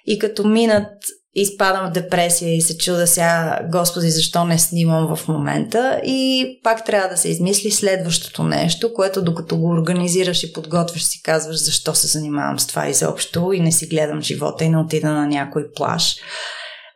[0.06, 0.88] И като минат
[1.34, 6.00] изпадам в депресия и се чуда сега, Господи, защо не снимам в момента.
[6.04, 11.22] И пак трябва да се измисли следващото нещо, което докато го организираш и подготвяш си
[11.22, 15.10] казваш защо се занимавам с това изобщо и не си гледам живота и не отида
[15.10, 16.16] на някой плаш.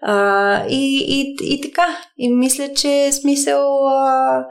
[0.03, 1.97] А, и, и, и така.
[2.19, 3.87] И мисля, че смисъл.
[3.89, 4.45] А,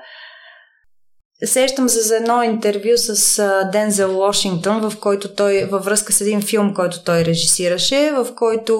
[1.45, 6.41] Сещам се за едно интервю с Дензел Вашингтон, в който той, във връзка с един
[6.41, 8.79] филм, който той режисираше, в който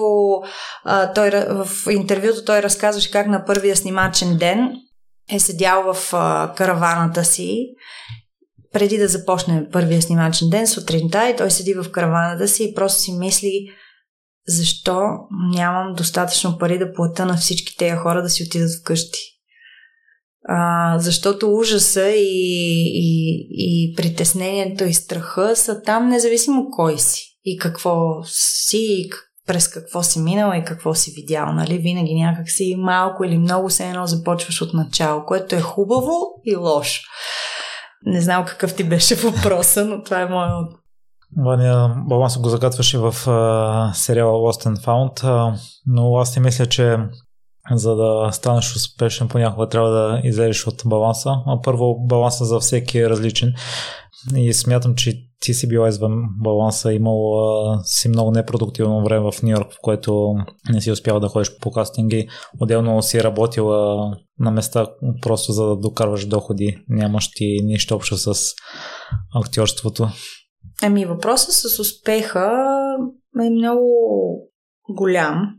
[0.84, 4.70] а, той, в интервюто той разказваше как на първия снимачен ден
[5.32, 7.66] е седял в а, караваната си
[8.72, 13.00] преди да започне първия снимачен ден сутринта и той седи в караваната си и просто
[13.00, 13.68] си мисли
[14.48, 15.02] защо
[15.54, 19.37] нямам достатъчно пари да плата на всички тези хора да си отидат вкъщи.
[20.44, 27.58] А, защото ужаса и, и, и притеснението и страха са там независимо кой си и
[27.58, 29.10] какво си и
[29.46, 31.52] през какво си минал и какво си видял.
[31.52, 31.78] Нали?
[31.78, 36.12] Винаги някак си малко или много се едно започваш от начало, което е хубаво
[36.44, 37.02] и лошо.
[38.06, 40.72] Не знам какъв ти беше въпроса, но това е моят
[41.36, 45.54] Ваня баланс го загатваше в а, сериала Lost and Found, а,
[45.86, 46.96] но аз не мисля, че
[47.72, 51.30] за да станеш успешен, понякога трябва да излезеш от баланса.
[51.46, 53.54] А първо, баланса за всеки е различен.
[54.36, 57.20] И смятам, че ти си била извън баланса, имал
[57.84, 60.34] си много непродуктивно време в Нью Йорк, в което
[60.70, 62.28] не си успяла да ходиш по кастинги.
[62.60, 64.86] Отделно си работила на места
[65.22, 66.78] просто за да докарваш доходи.
[66.88, 68.34] Нямаш ти нищо общо с
[69.34, 70.08] актьорството.
[70.82, 72.50] Ами въпросът с успеха
[73.46, 73.88] е много
[74.90, 75.57] голям.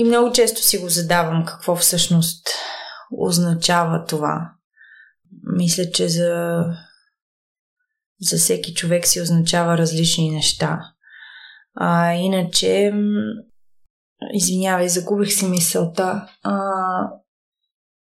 [0.00, 2.48] И много често си го задавам какво всъщност
[3.18, 4.52] означава това.
[5.56, 6.64] Мисля, че за,
[8.20, 10.80] за всеки човек си означава различни неща.
[11.74, 12.92] А, иначе,
[14.32, 16.28] извинявай, загубих си мисълта.
[16.42, 16.58] А,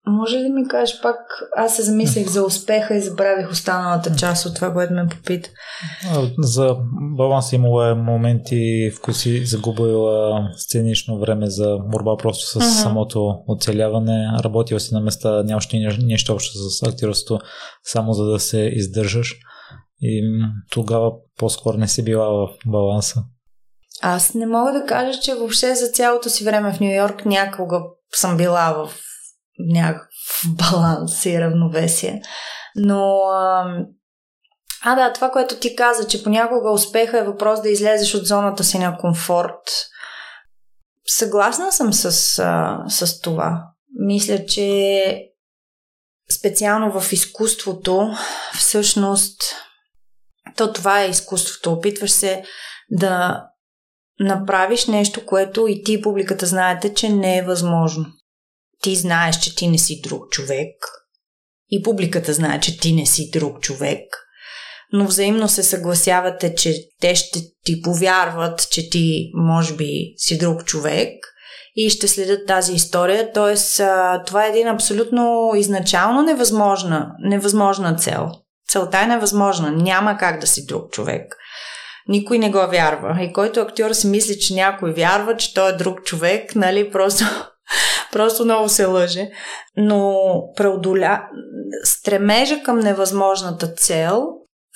[0.08, 1.17] може ли да ми кажеш пак,
[1.56, 5.50] аз се замислих за успеха и забравих останалата част от това, което ме попита.
[6.39, 6.76] За
[7.17, 12.84] баланс имало е моменти, в които си загубила сценично време за борба просто с uh-huh.
[12.84, 14.28] самото оцеляване.
[14.43, 15.67] Работил си на места, нямаш
[16.00, 17.46] нищо общо с актьорството,
[17.84, 19.36] само за да се издържаш.
[20.02, 20.24] И
[20.72, 23.24] тогава по-скоро не си била в баланса.
[24.02, 27.82] Аз не мога да кажа, че въобще за цялото си време в Нью Йорк някога
[28.15, 28.93] съм била в
[29.60, 30.10] някакъв
[30.72, 32.22] баланс и равновесие.
[32.76, 33.20] Но
[34.84, 38.63] а, да, това, което ти каза, че понякога успеха е въпрос да излезеш от зоната
[38.63, 39.88] си на комфорт.
[41.08, 42.12] Съгласна съм с,
[42.88, 43.63] с това.
[44.00, 45.04] Мисля, че
[46.39, 48.12] специално в изкуството,
[48.54, 49.41] всъщност,
[50.58, 51.74] то това е изкуството.
[51.74, 52.43] Опитваш се
[52.89, 53.43] да
[54.20, 58.06] направиш нещо, което и ти и публиката знаете, че не е възможно
[58.84, 60.76] ти знаеш, че ти не си друг човек
[61.70, 64.04] и публиката знае, че ти не си друг човек,
[64.94, 70.66] но взаимно се съгласявате, че те ще ти повярват, че ти може би си друг
[70.66, 71.13] човек
[71.76, 73.34] и ще следят тази история.
[73.34, 73.82] Тоест,
[74.26, 78.30] това е един абсолютно изначално невъзможна, невъзможна цел.
[78.70, 79.72] Целта е невъзможна.
[79.72, 81.36] Няма как да си друг човек.
[82.08, 83.24] Никой не го вярва.
[83.24, 87.26] И който актьор си мисли, че някой вярва, че той е друг човек, нали, просто
[88.12, 89.30] Просто много се лъже.
[89.77, 90.15] Но
[90.56, 91.23] преодоля...
[91.84, 94.27] стремежа към невъзможната цел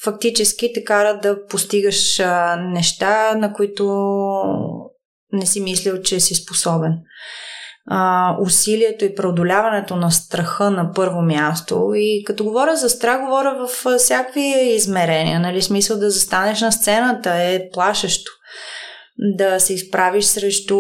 [0.04, 2.22] фактически те кара да постигаш
[2.60, 3.86] неща, на които
[5.32, 6.94] не си мислил, че си способен.
[7.88, 11.92] А, усилието и преодоляването на страха на първо място.
[11.96, 15.40] И като говоря за страх, говоря в всякакви измерения.
[15.40, 15.62] Нали?
[15.62, 18.32] Смисъл да застанеш на сцената е плашещо.
[19.18, 20.80] Да се изправиш срещу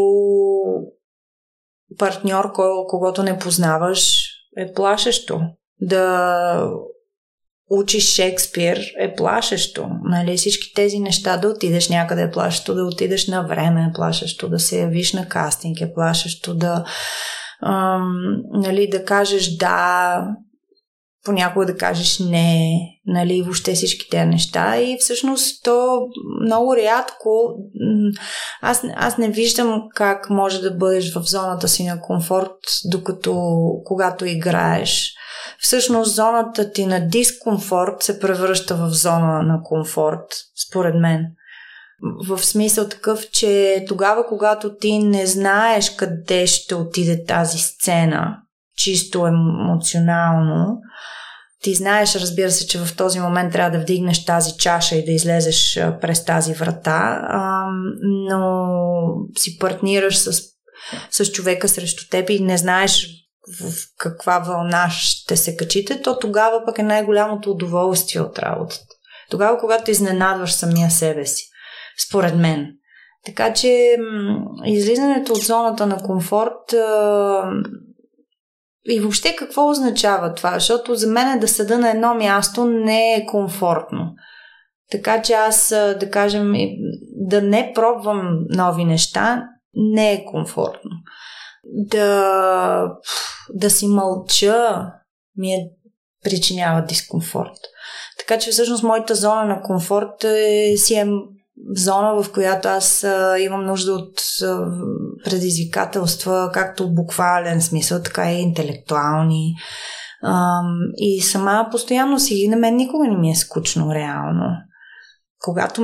[1.97, 4.27] партньор, кой, когато не познаваш,
[4.57, 5.41] е плашещо.
[5.81, 6.71] Да
[7.71, 9.89] учиш Шекспир е плашещо.
[10.03, 10.37] Нали?
[10.37, 14.59] Всички тези неща да отидеш някъде е плашещо, да отидеш на време е плашещо, да
[14.59, 16.85] се явиш на кастинг е плашещо, да,
[17.65, 18.13] ам,
[18.53, 20.27] нали, да кажеш да,
[21.25, 25.99] понякога да кажеш не, нали, въобще всички тези неща и всъщност то
[26.45, 27.29] много рядко
[28.61, 32.55] аз, аз не виждам как може да бъдеш в зоната си на комфорт,
[32.85, 35.13] докато когато играеш.
[35.59, 40.25] Всъщност зоната ти на дискомфорт се превръща в зона на комфорт,
[40.67, 41.25] според мен.
[42.27, 48.37] В смисъл такъв, че тогава, когато ти не знаеш къде ще отиде тази сцена,
[48.83, 50.77] чисто емоционално,
[51.61, 55.11] ти знаеш, разбира се, че в този момент трябва да вдигнеш тази чаша и да
[55.11, 57.21] излезеш през тази врата,
[58.01, 58.67] но
[59.37, 60.43] си партнираш с,
[61.11, 63.07] с човека срещу теб и не знаеш
[63.59, 68.85] в каква вълна ще се качите, то тогава пък е най-голямото удоволствие от работата.
[69.29, 71.43] Тогава, когато изненадваш самия себе си,
[72.07, 72.67] според мен.
[73.25, 73.97] Така че
[74.65, 76.73] излизането от зоната на комфорт
[78.85, 80.53] и въобще какво означава това?
[80.53, 84.13] Защото за мен е да седа на едно място не е комфортно.
[84.91, 86.53] Така че аз, да кажем,
[87.11, 90.91] да не пробвам нови неща, не е комфортно.
[91.63, 92.87] Да,
[93.53, 94.87] да си мълча
[95.37, 95.69] ми е,
[96.23, 97.57] причинява дискомфорт.
[98.19, 101.05] Така че всъщност моята зона на комфорт е, си е
[101.75, 104.65] зона, в която аз а, имам нужда от а,
[105.25, 109.53] предизвикателства, както буквален смисъл, така и интелектуални.
[110.23, 110.61] А,
[110.97, 114.45] и сама постоянно си, на мен никога не ми е скучно реално.
[115.39, 115.81] Когато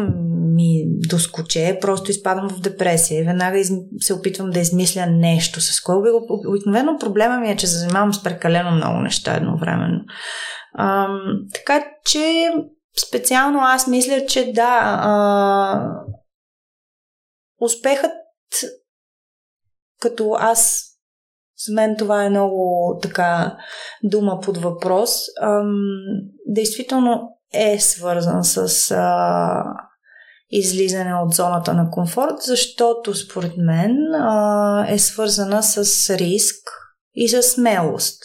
[0.56, 3.72] ми доскоче, просто изпадам в депресия веднага из...
[4.00, 8.72] се опитвам да измисля нещо, с което обикновено проблема ми е, че занимавам с прекалено
[8.72, 10.00] много неща едновременно.
[10.74, 11.08] А,
[11.54, 12.52] така че
[13.08, 15.92] специално аз мисля, че да, а,
[17.62, 18.12] успехът
[20.00, 20.84] като аз
[21.66, 23.58] за мен това е много така
[24.04, 25.12] дума под въпрос.
[25.42, 25.76] Ам,
[26.46, 29.64] действително, е свързан с а,
[30.50, 36.70] излизане от зоната на комфорт, защото според мен а, е свързана с риск
[37.14, 38.24] и с смелост.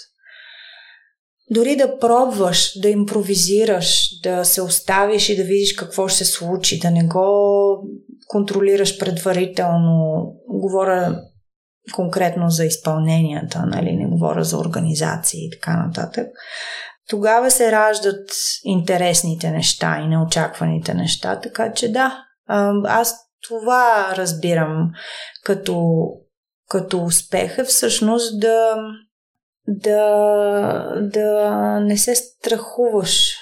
[1.54, 6.78] Дори да пробваш, да импровизираш, да се оставиш и да видиш какво ще се случи,
[6.78, 7.24] да не го
[8.28, 11.20] контролираш предварително, говоря
[11.94, 16.26] конкретно за изпълненията, нали, не говоря за организации и така нататък,
[17.08, 18.30] тогава се раждат
[18.64, 21.40] интересните неща и неочакваните неща.
[21.40, 22.24] Така че да,
[22.84, 23.14] аз
[23.48, 24.90] това разбирам
[25.44, 26.04] като,
[26.68, 28.76] като успех е всъщност да,
[29.68, 33.34] да, да не се страхуваш.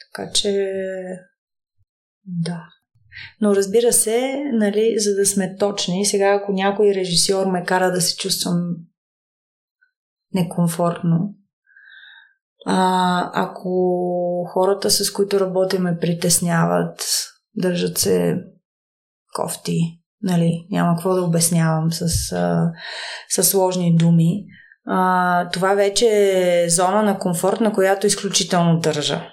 [0.00, 0.72] Така че
[2.24, 2.68] да.
[3.40, 8.00] Но разбира се, нали, за да сме точни, сега ако някой режисьор ме кара да
[8.00, 8.76] се чувствам
[10.34, 11.34] некомфортно,
[12.66, 13.70] а, ако
[14.52, 17.06] хората, с които работим, ме притесняват,
[17.54, 18.36] държат се
[19.34, 22.72] кофти, нали, няма какво да обяснявам с, а,
[23.28, 24.44] с сложни думи,
[24.86, 29.28] а, това вече е зона на комфорт, на която изключително държа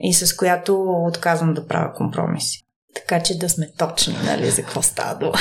[0.00, 2.64] и с която отказвам да правя компромиси.
[2.94, 5.38] Така че да сме точни, нали, за какво става дума.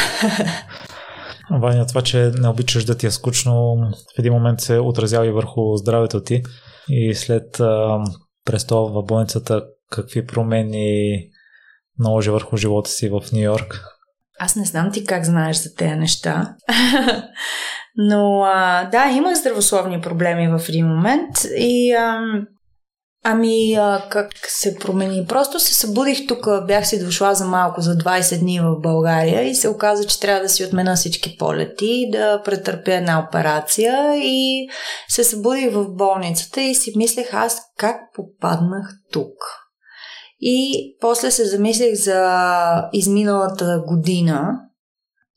[1.61, 3.75] Ваня, това, че не обичаш да ти е скучно,
[4.15, 6.43] в един момент се отразява и върху здравето ти.
[6.89, 7.99] И след а,
[8.71, 11.19] в болницата, какви промени
[11.99, 13.96] наложи върху живота си в Нью Йорк?
[14.39, 16.55] Аз не знам ти как знаеш за тези неща.
[17.95, 22.21] Но а, да, имах здравословни проблеми в един момент и а,
[23.23, 25.25] Ами, а, как се промени?
[25.25, 29.55] Просто се събудих тук, бях си дошла за малко, за 20 дни в България и
[29.55, 34.67] се оказа, че трябва да си отмена всички полети, да претърпя една операция и
[35.09, 39.66] се събудих в болницата и си мислех аз как попаднах тук.
[40.39, 44.59] И после се замислих за изминалата година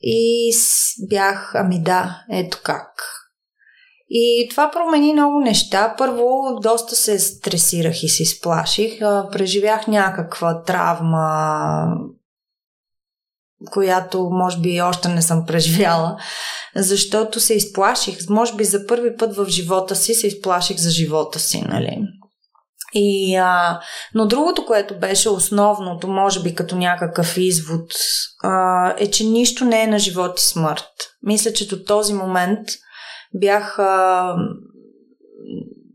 [0.01, 0.53] и
[1.11, 3.21] бях, ами да, ето как
[4.11, 5.95] и това промени много неща.
[5.99, 8.99] Първо, доста се стресирах и се изплаших.
[9.33, 11.87] Преживях някаква травма,
[13.73, 16.17] която може би още не съм преживяла,
[16.77, 18.29] защото се изплаших.
[18.29, 21.99] Може би за първи път в живота си се изплаших за живота си, нали?
[22.95, 23.81] И, а,
[24.15, 27.93] но другото, което беше основното, може би като някакъв извод,
[28.43, 30.89] а, е, че нищо не е на живот и смърт.
[31.23, 32.69] Мисля, че до този момент
[33.35, 34.35] бях а,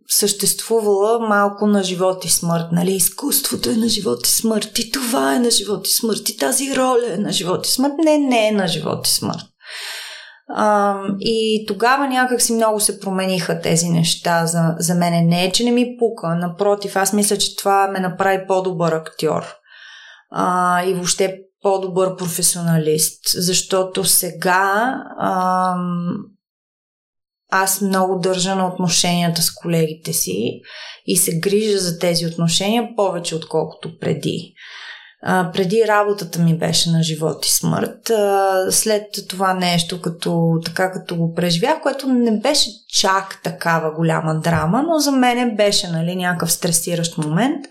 [0.08, 2.66] съществувала малко на живот и смърт.
[2.72, 2.92] Нали?
[2.92, 4.80] Изкуството е на живот и смърт.
[4.80, 6.30] И това е на живот и смърт.
[6.30, 7.94] И тази роля е на живот и смърт.
[8.04, 9.46] Не, не е на живот и смърт.
[10.48, 15.22] А, и тогава някак си много се промениха тези неща за, за мене.
[15.22, 16.36] Не е, че не ми пука.
[16.36, 19.44] Напротив, аз мисля, че това ме направи по-добър актьор.
[20.32, 23.22] А, и въобще по-добър професионалист.
[23.36, 25.76] Защото сега а,
[27.52, 30.62] аз много държа на отношенията с колегите си
[31.06, 34.54] и се грижа за тези отношения повече отколкото преди.
[35.26, 38.12] Преди работата ми беше на живот и смърт.
[38.70, 44.84] След това нещо, като, така като го преживях, което не беше чак такава голяма драма,
[44.88, 47.66] но за мен беше нали, някакъв стресиращ момент.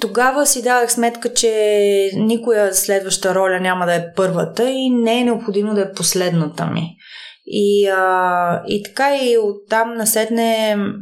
[0.00, 5.24] Тогава си давах сметка, че никоя следваща роля няма да е първата и не е
[5.24, 6.96] необходимо да е последната ми.
[7.46, 10.94] И, а, и така и оттам насетне м-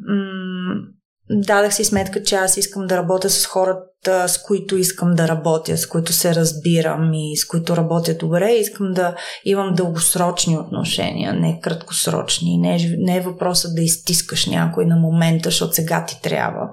[1.31, 5.79] дадах си сметка, че аз искам да работя с хората, с които искам да работя,
[5.79, 8.53] с които се разбирам и с които работя добре.
[8.53, 9.15] Искам да
[9.45, 12.59] имам дългосрочни отношения, не краткосрочни.
[12.59, 16.69] Не е, не е въпросът да изтискаш някой на момента, защото сега ти трябва.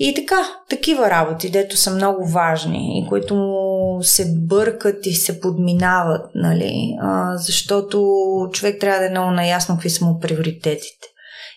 [0.00, 0.36] И така,
[0.68, 3.36] такива работи, дето са много важни и които
[4.02, 6.96] се бъркат и се подминават, нали?
[7.00, 8.08] А, защото
[8.52, 11.08] човек трябва да е много наясно какви са му приоритетите.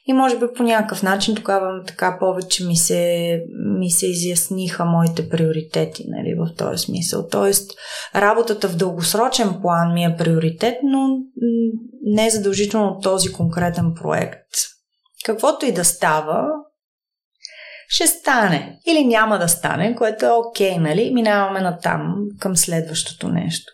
[0.07, 3.39] И може би по някакъв начин тогава така повече ми се,
[3.79, 7.27] ми се изясниха моите приоритети нали, в този смисъл.
[7.27, 7.71] Тоест,
[8.15, 11.17] работата в дългосрочен план ми е приоритет, но
[12.03, 14.49] не е задължително този конкретен проект.
[15.25, 16.47] Каквото и да става,
[17.87, 21.11] ще стане или няма да стане, което е окей, нали?
[21.13, 23.71] Минаваме на там към следващото нещо.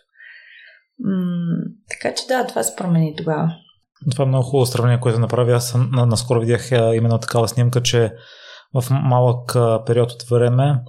[0.98, 3.54] М- така че да, това се промени тогава.
[4.10, 5.52] Това е много хубаво сравнение, което направя.
[5.52, 8.12] Аз наскоро видях именно такава снимка, че
[8.74, 10.80] в малък период от време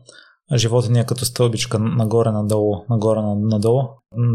[0.56, 3.84] живота ни е като стълбичка нагоре-надолу, нагоре-надолу,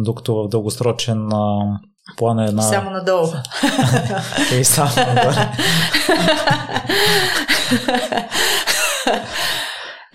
[0.05, 1.29] докато в дългосрочен
[2.17, 2.63] план е една...
[2.63, 3.27] Само надолу.
[4.61, 5.49] и само нагоре.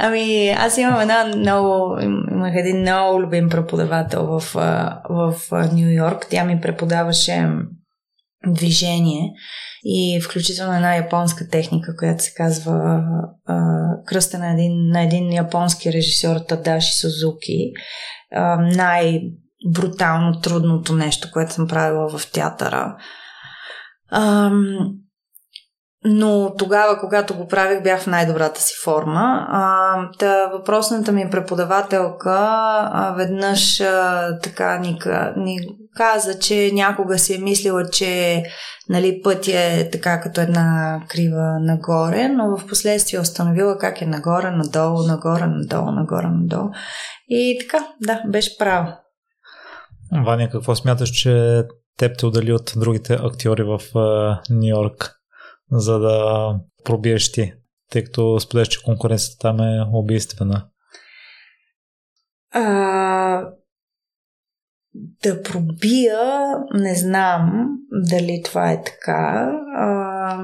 [0.01, 1.99] Ами, аз имам една много,
[2.31, 4.43] имах един много любим преподавател в,
[5.09, 5.33] в
[5.73, 6.27] Нью Йорк.
[6.29, 7.49] Тя ми преподаваше
[8.47, 9.33] движение
[9.83, 13.01] и включително една японска техника, която се казва
[13.45, 13.61] а,
[14.05, 17.71] кръста на един, на един японски режисьор Тадаши Сузуки.
[18.35, 22.95] А, най-брутално трудното нещо, което съм правила в театъра.
[24.09, 24.51] А,
[26.05, 29.47] но тогава, когато го правих, бях в най-добрата си форма.
[29.49, 32.35] А, та въпросната ми преподавателка
[32.93, 34.99] а, веднъж а, така ни,
[35.37, 35.59] ни
[35.95, 38.43] каза, че някога си е мислила, че
[38.89, 44.05] нали, пътя е така като една крива нагоре, но в последствие е установила как е
[44.05, 46.69] нагоре, надолу, нагоре, надолу, нагоре, надолу.
[47.29, 48.93] И така, да, беше право.
[50.25, 51.63] Ваня, какво смяташ, че
[51.97, 53.79] теб те отдали от другите актьори в
[54.49, 55.19] Нью Йорк?
[55.71, 57.53] за да пробиеш ти,
[57.91, 60.67] тъй като споделяш, че конкуренцията там е убийствена?
[62.51, 63.49] А,
[64.95, 66.19] да пробия,
[66.73, 69.51] не знам дали това е така.
[69.77, 70.43] А,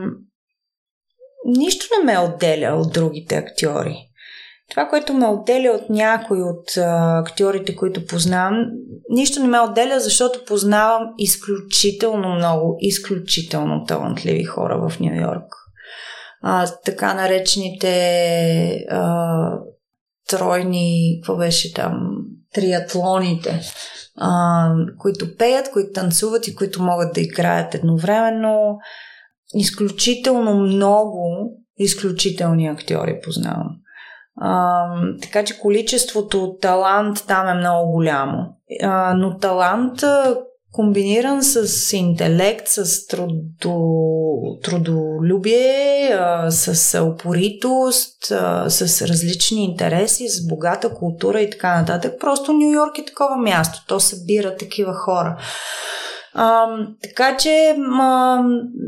[1.46, 3.96] нищо не ме отделя от другите актьори.
[4.70, 8.66] Това, което ме отделя от някой от а, актьорите, които познавам,
[9.10, 15.54] нищо не ме отделя, защото познавам изключително много, изключително талантливи хора в Нью Йорк.
[16.86, 19.50] Така наречените а,
[20.30, 22.18] тройни, какво беше там,
[22.54, 23.62] триатлоните,
[24.18, 28.78] а, които пеят, които танцуват и които могат да играят едновременно.
[29.54, 33.70] Изключително много изключителни актьори познавам.
[34.42, 34.86] А,
[35.22, 38.58] така че количеството талант там е много голямо.
[38.84, 40.00] А, но талант
[40.76, 46.18] комбиниран с интелект, с трудо, трудолюбие,
[46.50, 52.14] с упоритост, а, с различни интереси, с богата култура и така нататък.
[52.20, 53.84] Просто Нью Йорк е такова място.
[53.88, 55.38] То събира такива хора.
[56.38, 56.68] А,
[57.04, 58.44] така че а,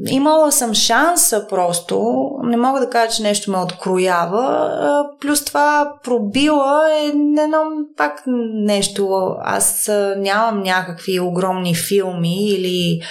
[0.09, 2.27] имала съм шанса просто.
[2.43, 4.69] Не мога да кажа, че нещо ме откроява.
[4.81, 7.63] А, плюс това пробила е едно
[7.97, 8.23] пак
[8.53, 9.35] нещо.
[9.41, 13.01] Аз а, нямам някакви огромни филми или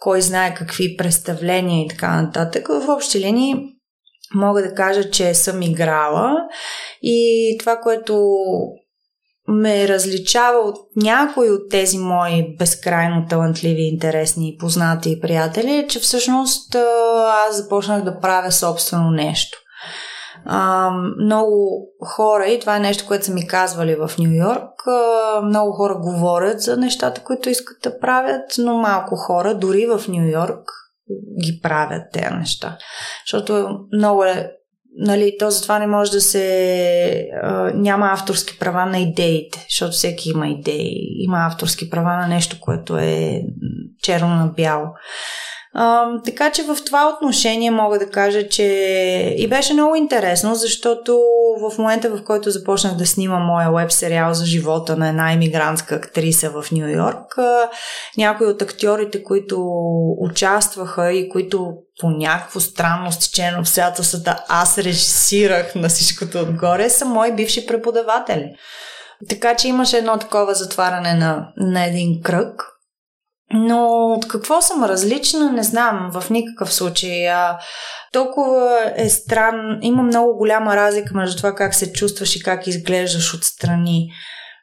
[0.00, 2.68] кой знае какви представления и така нататък.
[2.68, 3.56] В общи линии
[4.34, 6.36] мога да кажа, че съм играла
[7.02, 8.36] и това, което
[9.48, 16.74] ме различава от някои от тези мои безкрайно талантливи, интересни, познати приятели, че всъщност
[17.48, 19.58] аз започнах да правя собствено нещо.
[21.20, 24.70] Много хора, и това е нещо, което са ми казвали в Нью Йорк,
[25.44, 30.30] много хора говорят за нещата, които искат да правят, но малко хора, дори в Нью
[30.30, 30.70] Йорк,
[31.44, 32.78] ги правят тези неща.
[33.26, 34.52] Защото много е
[34.98, 37.28] нали, то затова не може да се...
[37.42, 41.16] А, няма авторски права на идеите, защото всеки има идеи.
[41.18, 43.42] Има авторски права на нещо, което е
[44.02, 44.86] черно на бяло.
[46.24, 48.64] Така че в това отношение мога да кажа, че
[49.36, 51.20] и беше много интересно, защото
[51.60, 55.94] в момента, в който започнах да снимам моя веб сериал за живота на една иммигрантска
[55.94, 57.36] актриса в Нью Йорк,
[58.16, 59.64] някои от актьорите, които
[60.18, 67.04] участваха и които по някакво странно стечение на обстоятелствата аз режисирах на всичкото отгоре, са
[67.04, 68.54] мои бивши преподаватели.
[69.28, 72.77] Така че имаше едно такова затваряне на, на един кръг.
[73.54, 77.28] Но от какво съм различна, не знам в никакъв случай.
[77.28, 77.58] А,
[78.12, 79.78] толкова е странно.
[79.82, 84.08] Има много голяма разлика между това как се чувстваш и как изглеждаш отстрани.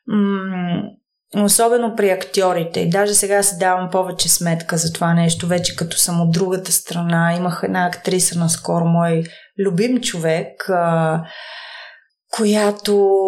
[0.07, 0.81] М-
[1.35, 2.79] особено при актьорите.
[2.79, 5.47] И даже сега се давам повече сметка за това нещо.
[5.47, 7.33] Вече като съм от другата страна.
[7.37, 9.23] Имах една актриса наскоро, мой
[9.59, 11.21] любим човек, а,
[12.31, 13.19] която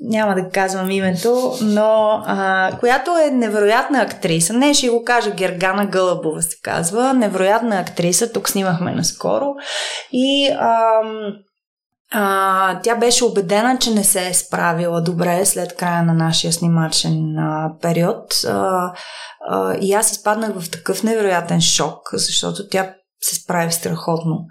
[0.00, 4.52] няма да казвам името, но а, която е невероятна актриса.
[4.52, 7.14] Не, ще го кажа, Гергана Гълъбова се казва.
[7.14, 9.54] Невероятна актриса, тук снимахме наскоро.
[10.12, 11.00] И а,
[12.12, 17.38] а, тя беше убедена, че не се е справила добре след края на нашия снимачен
[17.38, 18.44] а, период.
[18.48, 18.92] А,
[19.48, 24.46] а, и аз изпаднах в такъв невероятен шок, защото тя се справи страхотно.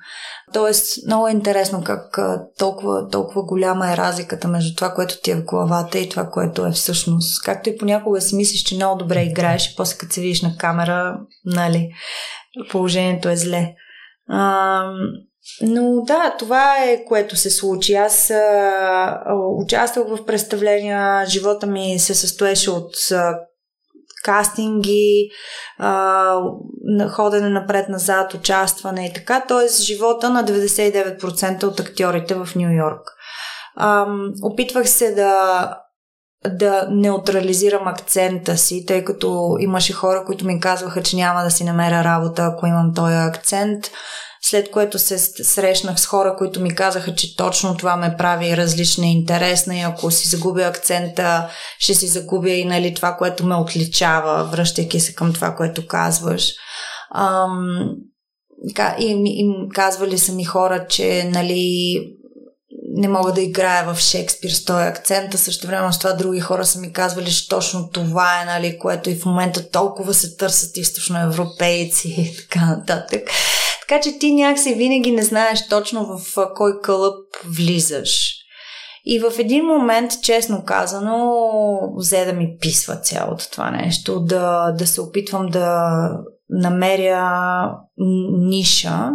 [0.53, 2.19] Тоест, много е интересно как
[2.57, 6.65] толкова, толкова голяма е разликата между това, което ти е в главата и това, което
[6.65, 7.43] е всъщност.
[7.43, 10.57] Както и понякога си мислиш, че много добре играеш и после като се видиш на
[10.57, 11.89] камера, нали,
[12.71, 13.73] положението е зле.
[14.29, 14.83] А,
[15.61, 17.93] но да, това е което се случи.
[17.93, 19.21] Аз а,
[19.57, 23.39] участвах в представления, живота ми се състоеше от а,
[24.23, 25.29] кастинги,
[27.09, 29.41] ходене напред-назад, участване и така.
[29.47, 29.83] Т.е.
[29.83, 33.01] живота на 99% от актьорите в Нью Йорк.
[34.43, 35.73] Опитвах се да
[36.47, 41.63] да неутрализирам акцента си, тъй като имаше хора, които ми казваха, че няма да си
[41.63, 43.85] намеря работа, ако имам този акцент.
[44.41, 49.07] След което се срещнах с хора, които ми казаха, че точно това ме прави различна
[49.07, 53.55] и интересна и ако си загубя акцента, ще си загубя и нали, това, което ме
[53.55, 56.53] отличава, връщайки се към това, което казваш.
[57.15, 57.89] Ам,
[58.99, 61.95] и, и казвали са ми хора, че нали,
[62.95, 66.39] не мога да играя в Шекспир с този акцент, а също време с това други
[66.39, 70.35] хора са ми казвали, че точно това е, нали, което и в момента толкова се
[70.35, 73.21] търсят източноевропейци и така нататък.
[73.89, 78.35] Така че ти някакси винаги не знаеш точно в кой кълъп влизаш.
[79.05, 81.41] И в един момент, честно казано,
[81.97, 85.89] взе да ми писва цялото това нещо, да, да се опитвам да
[86.49, 87.71] намеря
[88.39, 89.09] ниша.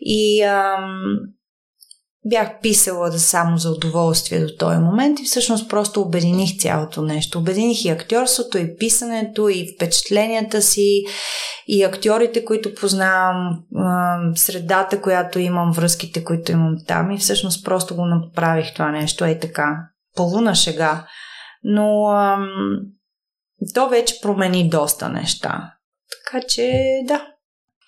[0.00, 1.18] И ам,
[2.28, 7.38] бях писала да само за удоволствие до този момент и всъщност просто обединих цялото нещо.
[7.38, 11.04] Обединих и актьорството, и писането, и впечатленията си,
[11.66, 13.64] и актьорите, които познавам,
[14.34, 19.38] средата, която имам, връзките, които имам там и всъщност просто го направих това нещо, ей
[19.38, 19.68] така,
[20.16, 21.06] полуна шега.
[21.62, 22.48] Но ам,
[23.74, 25.72] то вече промени доста неща.
[26.10, 26.72] Така че,
[27.04, 27.26] да,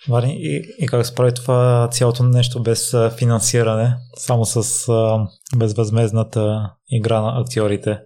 [0.09, 5.27] Вари, и, и как справи това цялото нещо без финансиране, само с а,
[5.57, 7.99] безвъзмезната игра на актьорите?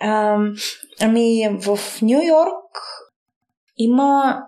[0.00, 0.36] А,
[1.00, 2.76] ами, в Нью Йорк
[3.76, 4.38] има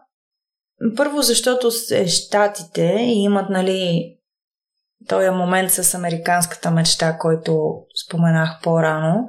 [0.97, 4.09] първо, защото е щатите имат, нали,
[5.09, 7.75] този момент с американската мечта, който
[8.07, 9.27] споменах по-рано.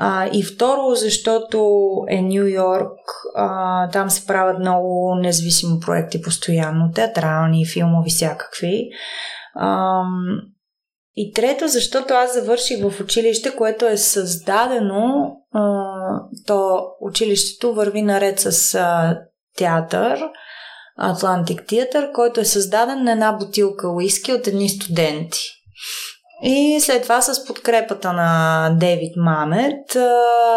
[0.00, 3.00] А, и второ, защото е Нью Йорк,
[3.92, 8.88] там се правят много независими проекти постоянно, театрални, филмови, всякакви.
[9.54, 10.02] А,
[11.16, 15.84] и трето, защото аз завърших в училище, което е създадено, а,
[16.46, 19.18] то училището върви наред с а,
[19.56, 20.20] театър,
[21.00, 25.40] Атлантик театър, който е създаден на една бутилка уиски от едни студенти.
[26.42, 29.96] И след това с подкрепата на Дейвид Мамет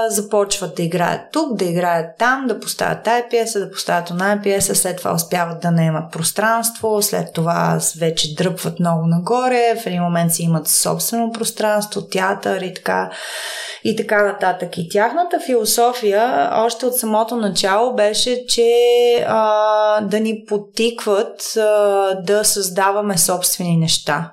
[0.07, 4.75] започват да играят тук, да играят там, да поставят тая пиеса, да поставят оная пиеса,
[4.75, 10.01] след това успяват да не имат пространство, след това вече дръпват много нагоре, в един
[10.01, 13.11] момент си имат собствено пространство, театър и така
[13.83, 14.77] и така нататък.
[14.77, 18.71] И тяхната философия още от самото начало беше, че
[19.27, 21.61] а, да ни потикват а,
[22.21, 24.31] да създаваме собствени неща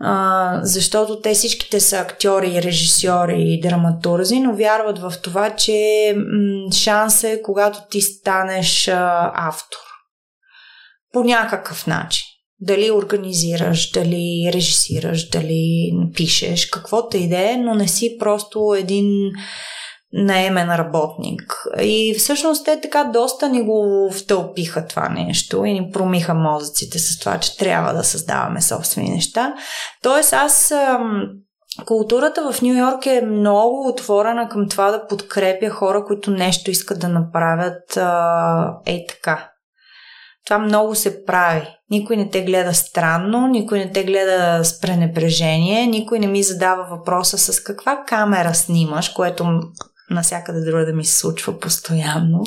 [0.00, 6.72] а, защото те всичките са актьори, режисьори и драматурзи, но вярват в това, че м-
[6.72, 9.78] шанс е когато ти станеш а, автор.
[11.12, 12.24] По някакъв начин.
[12.60, 19.30] Дали организираш, дали режисираш, дали пишеш, каквото и е, но не си просто един
[20.12, 21.66] наемен работник.
[21.82, 27.18] И всъщност те така доста ни го втълпиха това нещо и ни промиха мозъците с
[27.18, 29.54] това, че трябва да създаваме собствени неща.
[30.02, 30.74] Тоест аз
[31.86, 37.00] Културата в Нью Йорк е много отворена към това да подкрепя хора, които нещо искат
[37.00, 37.98] да направят
[38.86, 39.50] ей така.
[40.46, 41.68] Това много се прави.
[41.90, 46.84] Никой не те гледа странно, никой не те гледа с пренебрежение, никой не ми задава
[46.90, 49.44] въпроса с каква камера снимаш, което
[50.10, 52.42] насякъде друга да ми се случва постоянно,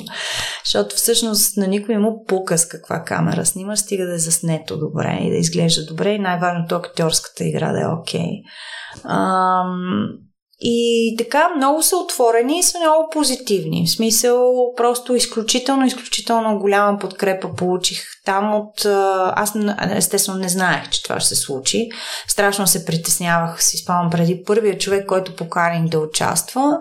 [0.64, 5.18] защото всъщност на никой му пука с каква камера снимаш, стига да е заснето добре
[5.22, 8.30] и да изглежда добре и най-важното актьорската игра да е окей.
[9.04, 9.24] Okay.
[10.60, 13.86] И така, много са отворени и са много позитивни.
[13.86, 18.84] В смисъл, просто изключително, изключително голяма подкрепа получих там от...
[19.36, 19.52] Аз
[19.90, 21.88] естествено не знаех, че това ще се случи.
[22.28, 26.78] Страшно се притеснявах, си спомням, преди първия човек, който покарих да участва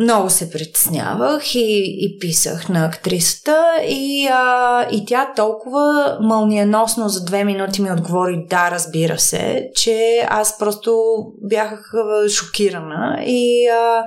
[0.00, 3.56] много се притеснявах и, и писах на актрисата
[3.88, 10.26] и, а, и тя толкова мълниеносно за две минути ми отговори да, разбира се, че
[10.28, 10.94] аз просто
[11.42, 11.92] бях
[12.28, 14.04] шокирана и, а,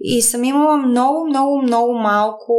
[0.00, 2.52] и съм имала много, много, много малко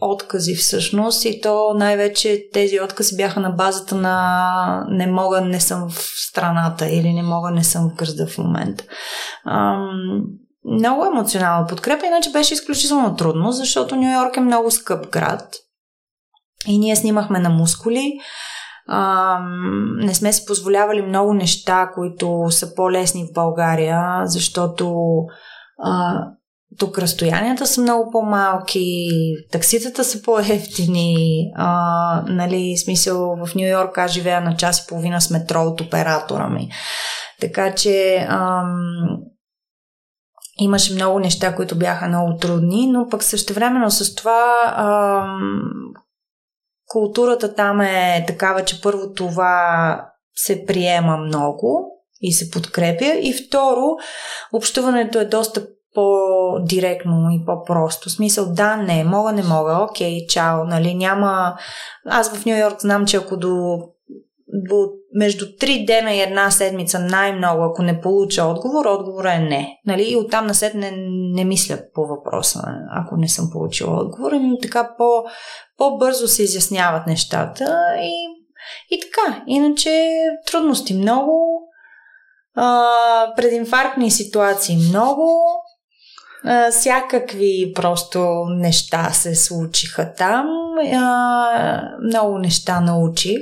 [0.00, 5.88] откази всъщност и то най-вече тези откази бяха на базата на не мога, не съм
[5.90, 8.84] в страната или не мога, не съм в града в момента.
[10.64, 15.54] Много емоционална подкрепа, иначе беше изключително трудно, защото Нью Йорк е много скъп град.
[16.66, 18.12] И ние снимахме на мускули.
[18.88, 19.38] А,
[19.96, 24.96] не сме си позволявали много неща, които са по-лесни в България, защото
[25.82, 26.24] а,
[26.78, 29.08] тук разстоянията са много по-малки,
[29.52, 31.16] такситата са по-ефтини,
[31.56, 35.80] а, нали, смисъл в Нью Йорк аз живея на час и половина с метро от
[35.80, 36.68] оператора ми.
[37.40, 38.76] Така че ам,
[40.60, 45.60] имаше много неща, които бяха много трудни, но пък същевременно с това ам,
[46.86, 49.96] културата там е такава, че първо това
[50.34, 51.86] се приема много
[52.20, 53.96] и се подкрепя и второ,
[54.52, 58.10] общуването е доста по-директно и по-просто.
[58.10, 61.56] Смисъл, да, не, мога, не мога, окей, чао, нали, няма...
[62.06, 63.80] Аз в Нью Йорк знам, че ако до
[65.14, 69.78] между 3 дена и една седмица най-много, ако не получа отговор, отговор е не.
[69.86, 70.02] Нали?
[70.02, 70.92] И оттам насет не,
[71.34, 74.32] не мисля по въпроса, ако не съм получила отговор.
[74.32, 75.24] Ами така по,
[75.76, 78.26] по-бързо се изясняват нещата и,
[78.90, 79.42] и така.
[79.46, 80.10] Иначе
[80.46, 81.60] трудности много,
[82.56, 85.42] а, прединфарктни ситуации много,
[86.44, 90.46] а, всякакви просто неща се случиха там.
[90.92, 93.40] А, много неща научих.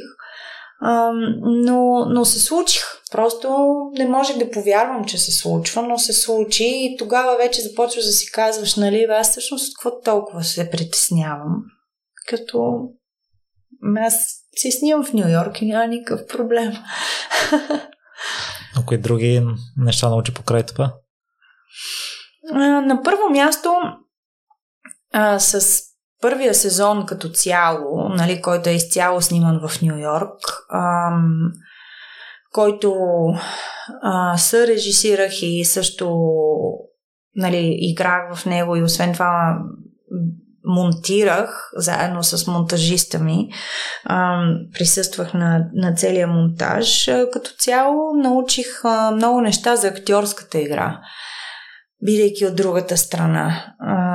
[0.80, 1.10] А,
[1.40, 2.82] но, но се случих.
[3.10, 3.56] Просто
[3.92, 8.12] не можех да повярвам, че се случва, но се случи и тогава вече започваш да
[8.12, 11.62] си казваш, нали, аз всъщност какво толкова се притеснявам.
[12.28, 12.80] Като
[13.96, 14.14] аз
[14.56, 16.72] си снимам в Нью Йорк и няма никакъв проблем.
[18.76, 19.42] А кои други
[19.76, 20.94] неща научи покрай това?
[22.54, 23.72] На първо място,
[25.12, 25.82] а, с
[26.20, 30.40] първия сезон като цяло, нали, който е изцяло сниман в Нью Йорк,
[32.52, 32.94] който
[34.02, 36.16] а, режисирах и също
[37.36, 39.58] нали, играх в него и освен това
[40.64, 43.48] монтирах заедно с монтажиста ми.
[44.04, 44.42] А,
[44.72, 47.10] присъствах на, на целия монтаж.
[47.32, 51.00] Като цяло научих а, много неща за актьорската игра
[52.04, 53.74] бидейки от другата страна.
[53.78, 54.07] А,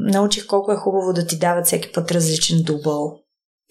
[0.00, 3.18] научих колко е хубаво да ти дават всеки път различен дубъл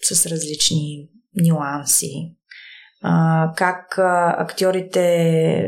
[0.02, 2.34] с различни нюанси.
[3.02, 5.64] А, как а, актьорите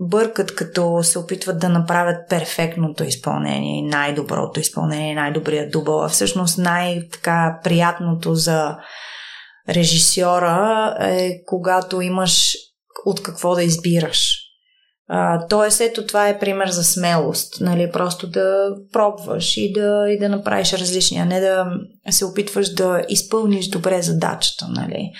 [0.00, 6.02] бъркат, като се опитват да направят перфектното изпълнение, най-доброто изпълнение, най-добрият дубъл.
[6.02, 8.76] А всъщност най-така приятното за
[9.68, 12.56] режисьора е когато имаш
[13.04, 14.45] от какво да избираш.
[15.08, 20.18] А, тоест, ето това е пример за смелост, нали, просто да пробваш и да, и
[20.18, 21.66] да направиш различни, а не да
[22.10, 25.10] се опитваш да изпълниш добре задачата, нали.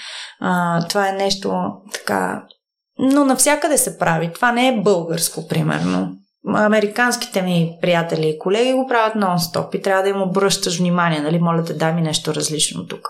[0.40, 1.54] А, това е нещо
[1.92, 2.42] така,
[2.98, 4.32] но навсякъде се прави.
[4.32, 6.12] Това не е българско, примерно.
[6.54, 11.38] Американските ми приятели и колеги го правят нон-стоп и трябва да им обръщаш внимание, нали,
[11.38, 13.08] моля те, дай ми нещо различно тук.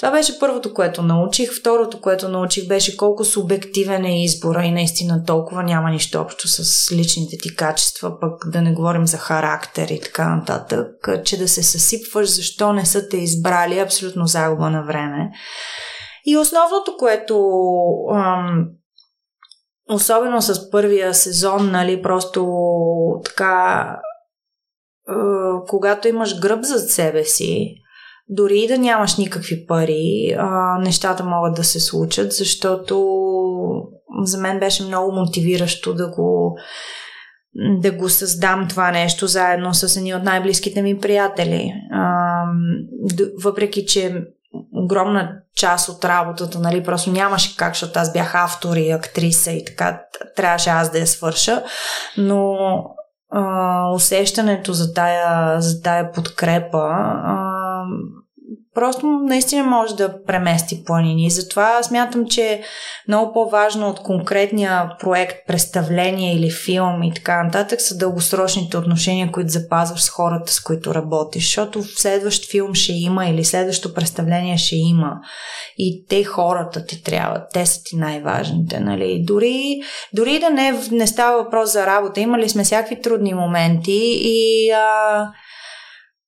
[0.00, 1.60] Това беше първото, което научих.
[1.60, 6.92] Второто, което научих, беше колко субективен е избора и наистина толкова няма нищо общо с
[6.92, 11.62] личните ти качества, пък да не говорим за характер и така нататък, че да се
[11.62, 15.30] съсипваш защо не са те избрали, е абсолютно загуба на време.
[16.26, 17.38] И основното, което
[18.14, 18.66] ам,
[19.90, 22.46] особено с първия сезон, нали, просто
[23.24, 23.96] така
[25.68, 27.74] когато имаш гръб зад себе си,
[28.28, 33.16] дори и да нямаш никакви пари, а, нещата могат да се случат, защото
[34.22, 36.56] за мен беше много мотивиращо да го
[37.80, 41.72] да го създам това нещо заедно с едни от най-близките ми приятели.
[41.92, 42.42] А,
[43.42, 44.22] въпреки, че
[44.84, 49.64] огромна част от работата, нали, просто нямаше как, защото аз бях автор и актриса и
[49.64, 50.00] така,
[50.36, 51.62] трябваше аз да я свърша,
[52.16, 52.56] но
[53.32, 57.45] а, усещането за тая, за тая подкрепа а,
[58.76, 61.30] просто наистина може да премести планини.
[61.30, 62.62] Затова смятам, че е
[63.08, 69.50] много по-важно от конкретния проект, представление или филм и така нататък са дългосрочните отношения, които
[69.50, 71.44] запазваш с хората, с които работиш.
[71.44, 75.12] Защото в следващ филм ще има или следващо представление ще има.
[75.78, 77.42] И те хората ти трябват.
[77.52, 78.80] Те са ти най-важните.
[78.80, 79.24] Нали?
[79.26, 79.80] Дори,
[80.12, 85.28] дори да не, не става въпрос за работа, имали сме всякакви трудни моменти и, а,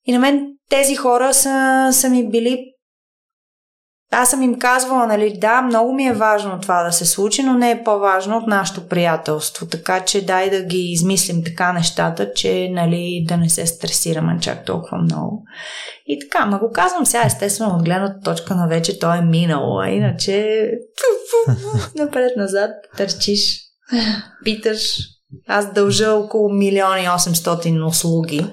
[0.09, 2.65] и на мен тези хора са, са ми били
[4.11, 7.55] аз съм им казвала, нали, да, много ми е важно това да се случи, но
[7.55, 9.67] не е по-важно от нашето приятелство.
[9.67, 14.65] Така че дай да ги измислим така нещата, че нали, да не се стресираме чак
[14.65, 15.43] толкова много.
[16.07, 19.81] И така, ма го казвам сега естествено от гледната точка на вече то е минало,
[19.81, 20.69] а иначе
[21.99, 23.61] напред-назад търчиш,
[24.45, 24.97] питаш.
[25.49, 28.47] Аз дължа около милиони 800 услуги,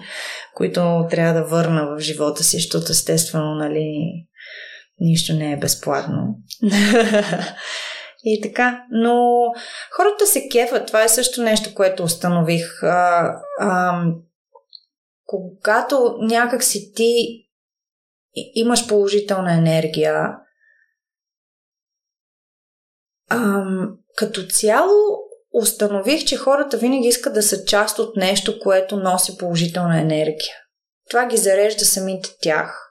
[0.55, 4.11] които трябва да върна в живота си, защото естествено, нали,
[4.99, 6.35] нищо не е безплатно.
[8.23, 9.43] И така, но
[9.91, 10.87] хората се кефат.
[10.87, 12.83] Това е също нещо, което установих.
[12.83, 14.03] А, а,
[15.25, 17.41] когато някак си ти
[18.55, 20.37] имаш положителна енергия,
[23.29, 25.24] ам, като цяло
[25.61, 30.55] установих, че хората винаги искат да са част от нещо, което носи положителна енергия.
[31.09, 32.81] Това ги зарежда самите тях.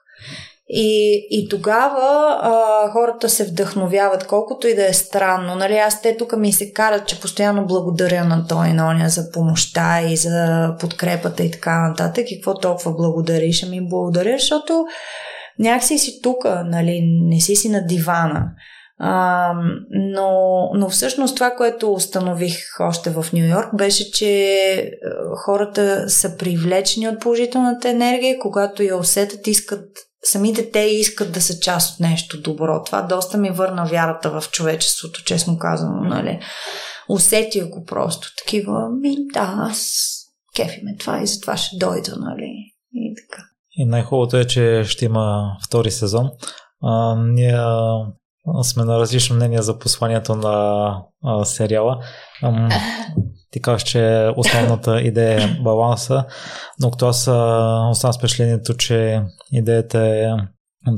[0.69, 5.55] И, и тогава а, хората се вдъхновяват, колкото и да е странно.
[5.55, 9.09] Нали, аз те тук ми се карат, че постоянно благодаря на той и на оня
[9.09, 12.31] за помощта и за подкрепата и така нататък.
[12.31, 13.63] И какво толкова благодариш?
[13.63, 14.85] Ами благодаря, защото
[15.59, 18.45] някакси си тук, нали, не си си на дивана.
[18.99, 19.51] А,
[19.89, 24.91] но, но всъщност това, което установих още в Нью Йорк, беше, че
[25.45, 29.89] хората са привлечени от положителната енергия, когато я усетят, искат
[30.25, 32.83] самите те искат да са част от нещо добро.
[32.83, 36.39] Това доста ми върна вярата в човечеството, честно казано, нали.
[37.09, 38.27] Усетих го просто.
[38.37, 40.01] Такива, ми, да, аз
[40.55, 42.73] кефи ме това и затова ще дойда, нали.
[42.93, 43.43] И така.
[43.71, 46.29] И най-хубавото е, че ще има втори сезон.
[46.83, 47.57] А, ние
[48.63, 51.99] сме на различно мнение за посланието на а, сериала.
[52.43, 52.69] Ам,
[53.51, 56.25] ти казваш, че основната идея е баланса,
[56.79, 57.17] но като аз
[57.91, 59.21] оставам с впечатлението, че
[59.51, 60.27] идеята е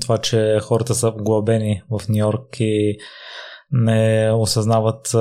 [0.01, 2.97] това, че хората са вглъбени в Нью Йорк и
[3.71, 5.15] не осъзнават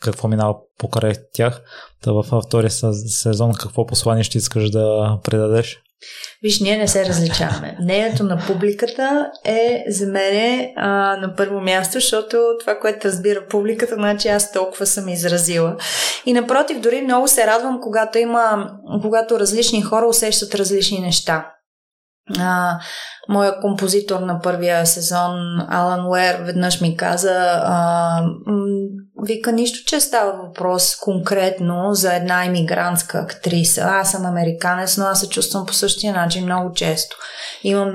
[0.00, 1.62] какво минава покрай тях.
[2.02, 5.82] Та във втория сезон какво послание ще искаш да предадеш?
[6.42, 7.76] Виж, ние не се различаваме.
[7.82, 13.94] Мнението на публиката е за мен а, на първо място, защото това, което разбира публиката,
[13.94, 15.76] значи аз толкова съм изразила.
[16.26, 18.70] И напротив, дори много се радвам, когато има,
[19.02, 21.57] когато различни хора усещат различни неща.
[22.38, 22.78] А,
[23.28, 28.22] моя композитор на първия сезон, Алан Уер, веднъж ми каза, а,
[29.26, 33.82] вика нищо, че става въпрос конкретно за една иммигрантска актриса.
[33.84, 37.16] Аз съм американец, но аз се чувствам по същия начин много често.
[37.62, 37.92] Имам,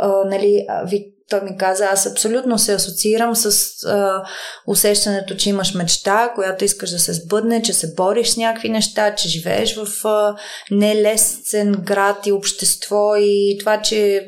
[0.00, 4.22] а, нали, ви, той ми каза, аз абсолютно се асоциирам с а,
[4.66, 9.14] усещането, че имаш мечта, която искаш да се сбъдне, че се бориш с някакви неща,
[9.14, 10.36] че живееш в а,
[10.70, 14.26] нелесен град и общество и това, че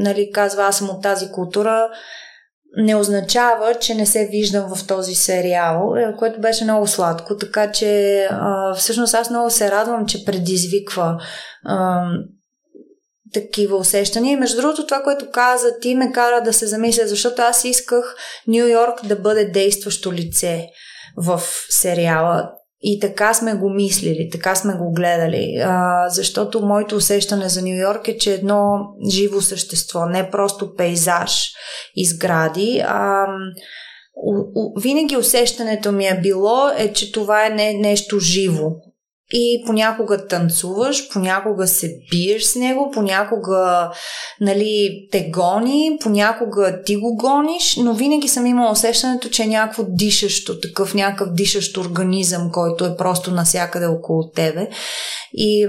[0.00, 1.88] нали, казва, аз съм от тази култура,
[2.76, 7.72] не означава, че не се виждам в този сериал, е, което беше много сладко, така
[7.72, 11.20] че а, всъщност аз много се радвам, че предизвиква
[11.64, 12.06] а,
[13.34, 14.32] такива усещания.
[14.32, 18.16] И между другото, това, което каза ти, ме кара да се замисля, защото аз исках
[18.46, 20.66] Нью Йорк да бъде действащо лице
[21.16, 22.50] в сериала.
[22.86, 25.56] И така сме го мислили, така сме го гледали.
[25.64, 28.78] А, защото моето усещане за Нью Йорк е, че едно
[29.10, 31.50] живо същество, не просто пейзаж
[31.96, 33.26] и сгради, а
[34.82, 38.70] винаги усещането ми е било е, че това е не, нещо живо.
[39.36, 43.90] И понякога танцуваш, понякога се биеш с него, понякога
[44.40, 49.84] нали, те гони, понякога ти го гониш, но винаги съм имала усещането, че е някакво
[49.88, 54.68] дишащо, такъв някакъв дишащ организъм, който е просто насякъде около тебе.
[55.32, 55.68] И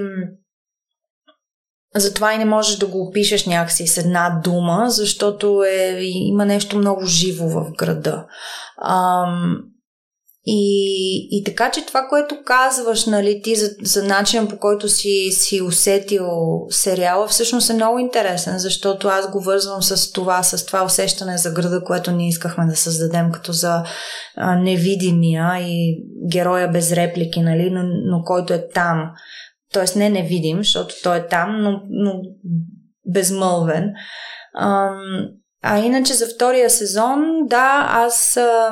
[1.96, 6.78] затова и не можеш да го опишеш някакси с една дума, защото е, има нещо
[6.78, 8.26] много живо в града.
[8.84, 9.58] Ам,
[10.48, 15.30] и, и така, че това, което казваш, нали, ти за, за начин по който си,
[15.32, 16.28] си усетил
[16.70, 21.52] сериала, всъщност е много интересен, защото аз го вързвам с това, с това усещане за
[21.52, 23.84] града, което ние искахме да създадем като за
[24.36, 29.12] а, невидимия и героя без реплики, нали, но, но който е там.
[29.74, 32.22] Тоест не невидим, защото той е там, но, но
[33.14, 33.94] безмълвен.
[34.54, 34.90] А,
[35.64, 38.38] а иначе за втория сезон, да, аз...
[38.38, 38.72] А,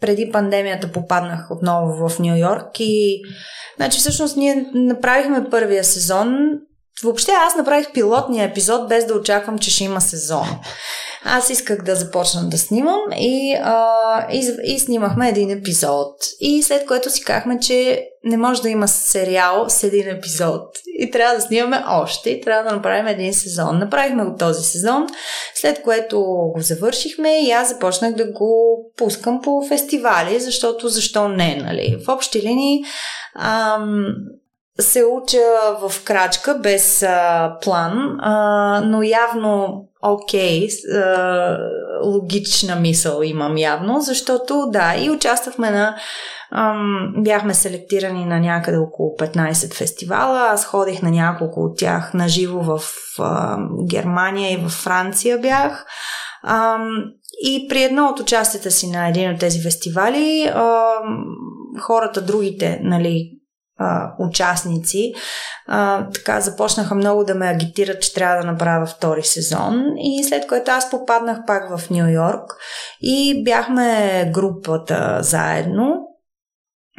[0.00, 3.22] преди пандемията попаднах отново в Нью Йорк и
[3.76, 6.38] значи всъщност ние направихме първия сезон.
[7.02, 10.46] Въобще аз направих пилотния епизод без да очаквам, че ще има сезон.
[11.24, 16.14] Аз исках да започна да снимам и, а, и, и снимахме един епизод.
[16.40, 20.62] И след което си казахме, че не може да има сериал с един епизод.
[21.00, 23.78] И трябва да снимаме още и трябва да направим един сезон.
[23.78, 25.06] Направихме го този сезон,
[25.54, 31.56] след което го завършихме и аз започнах да го пускам по фестивали, защото защо не,
[31.56, 31.96] нали?
[32.06, 32.82] В общи линии
[33.38, 34.06] ам,
[34.80, 35.42] се уча
[35.80, 41.58] в крачка без а, план, а, но явно окей, okay,
[42.04, 45.96] логична мисъл имам явно, защото да, и участвахме на
[46.52, 50.40] ам, бяхме селектирани на някъде около 15 фестивала.
[50.40, 52.80] Аз ходих на няколко от тях на живо в
[53.18, 53.58] а,
[53.90, 55.86] Германия и в Франция бях.
[56.44, 56.88] Ам,
[57.42, 61.24] и при едно от участията си на един от тези фестивали, ам,
[61.80, 63.38] хората, другите, нали,
[63.78, 65.12] а, участници,
[65.66, 69.84] а, така започнаха много да ме агитират, че трябва да направя втори сезон.
[69.96, 72.56] И след което аз попаднах пак в Нью Йорк
[73.00, 76.07] и бяхме групата заедно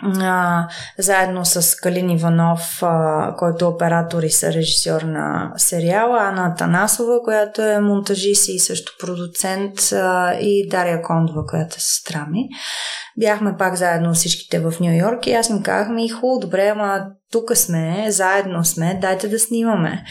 [0.04, 7.24] а, заедно с Калин Иванов, а, който е оператор и режисьор на сериала, Ана Танасова,
[7.24, 12.48] която е монтажист и също продуцент, а, и Дария Кондова, която е сестра ми.
[13.18, 16.10] Бяхме пак заедно всичките в Нью Йорк и аз им казах ми,
[16.42, 20.04] добре, ама тук сме, заедно сме, дайте да снимаме.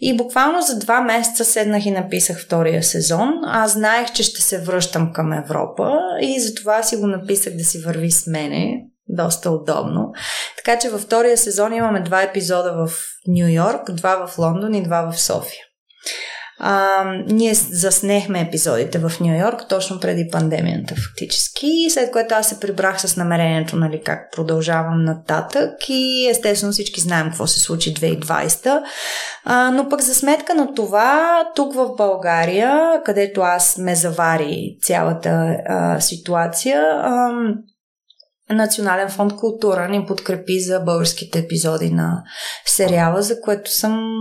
[0.00, 3.28] И буквално за два месеца седнах и написах втория сезон.
[3.44, 7.78] Аз знаех, че ще се връщам към Европа и затова си го написах да си
[7.78, 10.12] върви с мене доста удобно.
[10.56, 12.92] Така че във втория сезон имаме два епизода в
[13.28, 15.64] Нью Йорк, два в Лондон и два в София.
[16.64, 22.60] А, ние заснехме епизодите в Нью Йорк точно преди пандемията фактически, след което аз се
[22.60, 28.82] прибрах с намерението, нали, как продължавам нататък и естествено всички знаем какво се случи 2020.
[29.44, 35.56] А, но пък за сметка на това, тук в България, където аз ме завари цялата
[35.66, 37.30] а, ситуация, а,
[38.54, 42.22] Национален фонд култура ни подкрепи за българските епизоди на
[42.66, 44.12] сериала, за което съм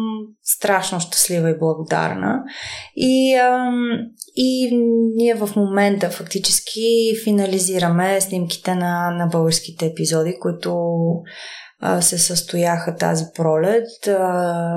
[0.44, 2.44] страшно щастлива и благодарна.
[2.96, 3.40] И,
[4.36, 4.76] и
[5.16, 10.76] ние в момента фактически финализираме снимките на, на българските епизоди, които
[12.00, 13.88] се състояха тази пролет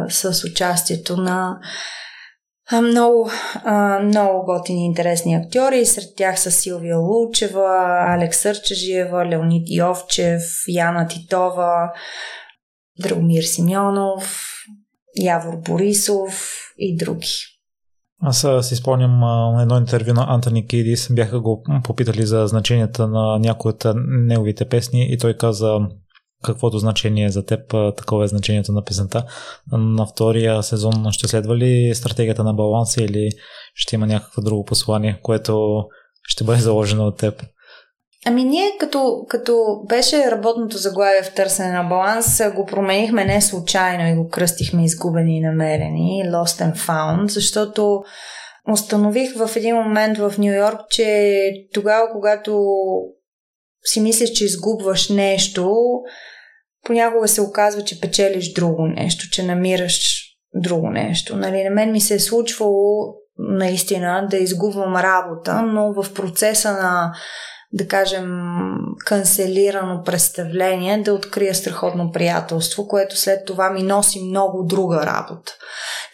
[0.08, 1.58] с участието на
[2.72, 3.30] много,
[4.02, 5.86] много готини интересни актьори.
[5.86, 11.92] Сред тях са Силвия Лучева, Алекс Сърчежиева, Леонид Йовчев, Яна Титова,
[13.02, 14.50] Драгомир Симеонов,
[15.22, 17.28] Явор Борисов и други.
[18.22, 23.38] Аз си спомням на едно интервю на Антони Кидис, бяха го попитали за значенията на
[23.38, 25.78] някои от неговите песни и той каза
[26.44, 27.60] каквото значение за теб,
[27.96, 29.24] такова е значението на песента.
[29.72, 33.30] На втория сезон ще следва ли стратегията на баланса или
[33.74, 35.84] ще има някакво друго послание, което
[36.22, 37.42] ще бъде заложено от теб?
[38.26, 39.56] Ами ние като, като
[39.88, 45.36] беше работното заглавие в търсене на баланс, го променихме не случайно и го кръстихме изгубени
[45.36, 48.02] и намерени, Lost and Found, защото
[48.72, 51.30] установих в един момент в Нью Йорк, че
[51.74, 52.64] тогава, когато
[53.84, 55.74] си мислиш, че изгубваш нещо,
[56.84, 60.24] понякога се оказва, че печелиш друго нещо, че намираш
[60.54, 61.36] друго нещо.
[61.36, 67.12] Нали, на мен ми се е случвало наистина да изгубвам работа, но в процеса на
[67.74, 68.42] да кажем,
[69.06, 75.52] канцелирано представление, да открия страхотно приятелство, което след това ми носи много друга работа.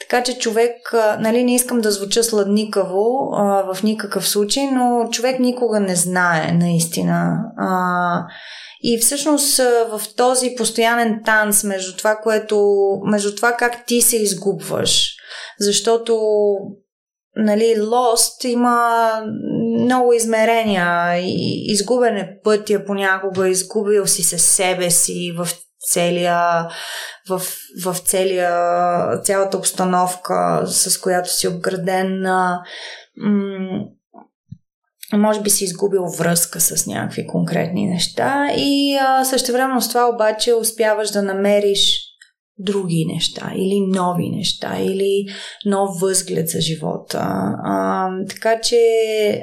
[0.00, 5.38] Така че човек, нали, не искам да звуча сладникаво а, в никакъв случай, но човек
[5.38, 7.38] никога не знае, наистина.
[7.56, 8.26] А,
[8.82, 9.56] и всъщност
[9.90, 15.16] в този постоянен танц между това, което, между това как ти се изгубваш,
[15.58, 16.20] защото
[17.36, 19.10] нали, Lost има
[19.80, 21.18] много измерения.
[21.72, 25.48] Изгубене пътя понякога, изгубил си се себе си в
[25.80, 26.68] целия,
[27.28, 27.42] в,
[27.84, 28.52] в целия,
[29.22, 32.26] цялата обстановка, с която си обграден.
[35.12, 40.54] Може би си изгубил връзка с някакви конкретни неща и а, същевременно с това обаче
[40.54, 42.10] успяваш да намериш
[42.58, 45.24] други неща или нови неща или
[45.66, 47.18] нов възглед за живота.
[47.64, 48.76] А, така че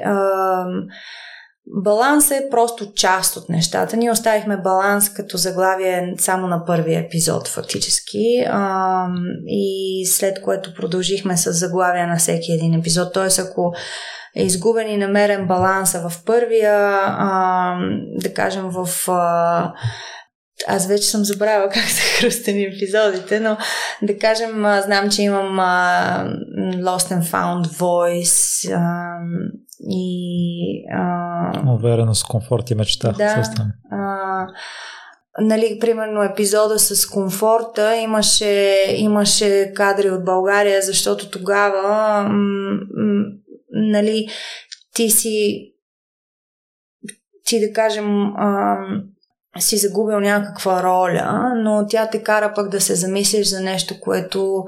[0.04, 0.64] а,
[1.84, 3.96] баланс е просто част от нещата.
[3.96, 9.06] Ние оставихме баланс като заглавие само на първия епизод фактически а,
[9.46, 13.14] и след което продължихме с заглавия на всеки един епизод.
[13.14, 13.42] Т.е.
[13.42, 13.72] ако
[14.36, 17.78] е изгубен и намерен баланса в първия, а,
[18.14, 18.88] да кажем в...
[19.08, 19.72] А,
[20.68, 23.56] аз вече съм забравила как са хръстени епизодите, но
[24.02, 26.24] да кажем, а, знам, че имам а,
[26.58, 29.18] Lost and Found Voice а,
[29.90, 30.84] и...
[30.92, 33.12] А, Увереност, комфорт и мечта.
[33.12, 33.44] Да.
[33.90, 34.46] А,
[35.40, 43.24] нали, примерно епизода с комфорта имаше, имаше кадри от България, защото тогава м- м-
[43.78, 44.28] нали,
[44.94, 45.68] ти си
[47.44, 48.76] ти да кажем а,
[49.58, 54.64] си загубил някаква роля, но тя те кара пък да се замислиш за нещо, което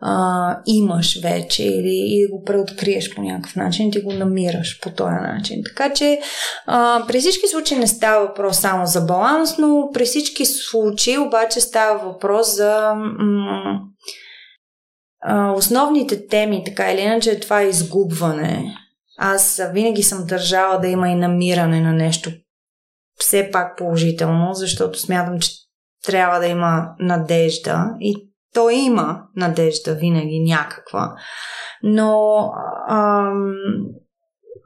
[0.00, 5.14] а, имаш вече или и го преоткриеш по някакъв начин, ти го намираш по този
[5.14, 5.62] начин.
[5.64, 6.20] Така че
[6.66, 11.60] а, при всички случаи не става въпрос само за баланс, но при всички случаи обаче
[11.60, 13.80] става въпрос за м-
[15.54, 18.74] основните теми, така или иначе, е това изгубване.
[19.18, 22.30] Аз винаги съм държала да има и намиране на нещо
[23.16, 25.50] все пак положително, защото смятам, че
[26.04, 31.14] трябва да има надежда и то има надежда винаги някаква,
[31.82, 32.40] но
[32.88, 33.54] ам,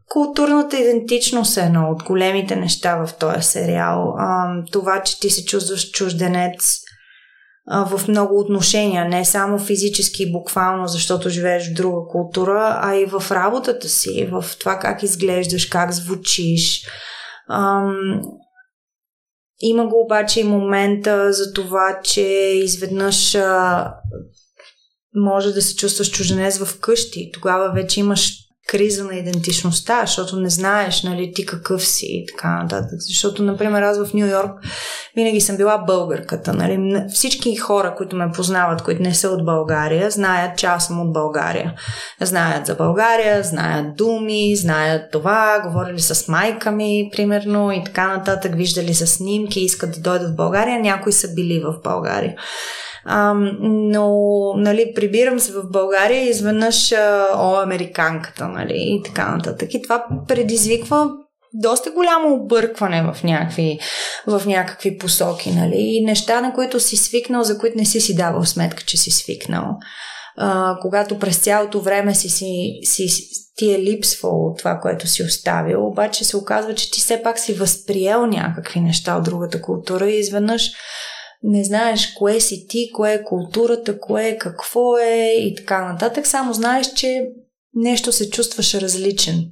[0.08, 4.14] културната идентичност е едно от големите неща в този сериал.
[4.18, 6.79] Ам, това, че ти се чувстваш чужденец
[7.66, 13.06] в много отношения, не само физически и буквално, защото живееш в друга култура, а и
[13.06, 16.86] в работата си, в това как изглеждаш, как звучиш.
[17.50, 18.20] Ам,
[19.60, 22.20] има го обаче и момента за това, че
[22.54, 23.94] изведнъж а,
[25.14, 27.30] може да се чувстваш чужденец в къщи.
[27.34, 28.39] Тогава вече имаш
[28.70, 32.98] криза на идентичността, защото не знаеш, нали, ти какъв си и така нататък.
[32.98, 34.50] Защото, например, аз в Нью Йорк
[35.16, 37.04] винаги съм била българката, нали.
[37.12, 41.12] Всички хора, които ме познават, които не са от България, знаят, че аз съм от
[41.12, 41.74] България.
[42.20, 48.54] Знаят за България, знаят думи, знаят това, говорили с майка ми, примерно, и така нататък,
[48.54, 52.34] виждали са снимки, искат да дойдат в България, някои са били в България.
[53.04, 54.16] А, но,
[54.56, 56.92] нали, прибирам се в България и изведнъж,
[57.34, 59.74] о, американката, нали, и така нататък.
[59.74, 61.10] И това предизвиква
[61.54, 63.78] доста голямо объркване в някакви,
[64.26, 65.76] в някакви посоки, нали?
[65.76, 69.10] И неща, на които си свикнал, за които не си си давал сметка, че си
[69.10, 69.64] свикнал.
[70.36, 73.08] А, когато през цялото време си, си, си,
[73.56, 77.54] ти е липсвало това, което си оставил, обаче се оказва, че ти все пак си
[77.54, 80.70] възприел някакви неща от другата култура и изведнъж
[81.42, 86.26] не знаеш кое си ти, кое е културата, кое е какво е и така нататък.
[86.26, 87.28] Само знаеш, че
[87.74, 89.50] нещо се чувстваш различен.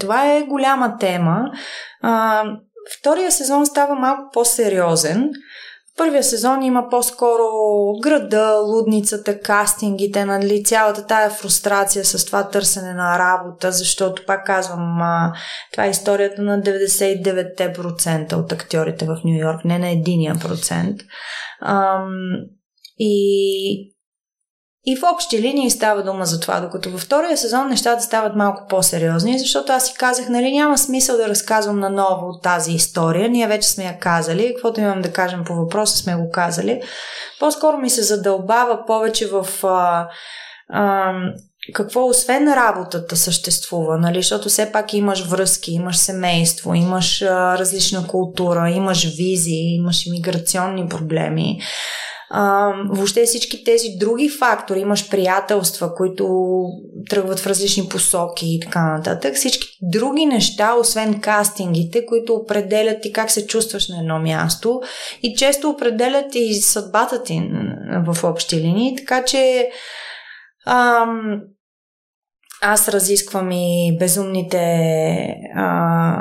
[0.00, 1.50] Това е голяма тема.
[2.98, 5.30] Втория сезон става малко по-сериозен
[5.96, 7.44] първия сезон има по-скоро
[8.02, 14.98] града, лудницата, кастингите, нали, цялата тая фрустрация с това търсене на работа, защото, пак казвам,
[15.72, 21.00] това е историята на 99% от актьорите в Нью Йорк, не на единия процент.
[21.62, 22.10] Ам,
[22.98, 23.93] и
[24.86, 28.66] и в общи линии става дума за това, докато във втория сезон нещата стават малко
[28.68, 33.68] по-сериозни, защото аз си казах, нали, няма смисъл да разказвам наново тази история, ние вече
[33.68, 36.82] сме я казали, каквото имам да кажем по въпроса сме го казали.
[37.40, 40.08] По-скоро ми се задълбава повече в а,
[40.68, 41.12] а,
[41.72, 44.18] какво освен работата съществува, нали?
[44.18, 50.88] защото все пак имаш връзки, имаш семейство, имаш а, различна култура, имаш визии, имаш иммиграционни
[50.88, 51.60] проблеми
[52.90, 56.64] въобще всички тези други фактори, имаш приятелства, които
[57.10, 63.12] тръгват в различни посоки и така нататък, всички други неща, освен кастингите, които определят и
[63.12, 64.80] как се чувстваш на едно място
[65.22, 67.50] и често определят и съдбата ти
[68.06, 69.70] в общи линии, така че
[70.66, 71.40] ам,
[72.62, 74.58] аз разисквам и безумните
[75.56, 76.16] а,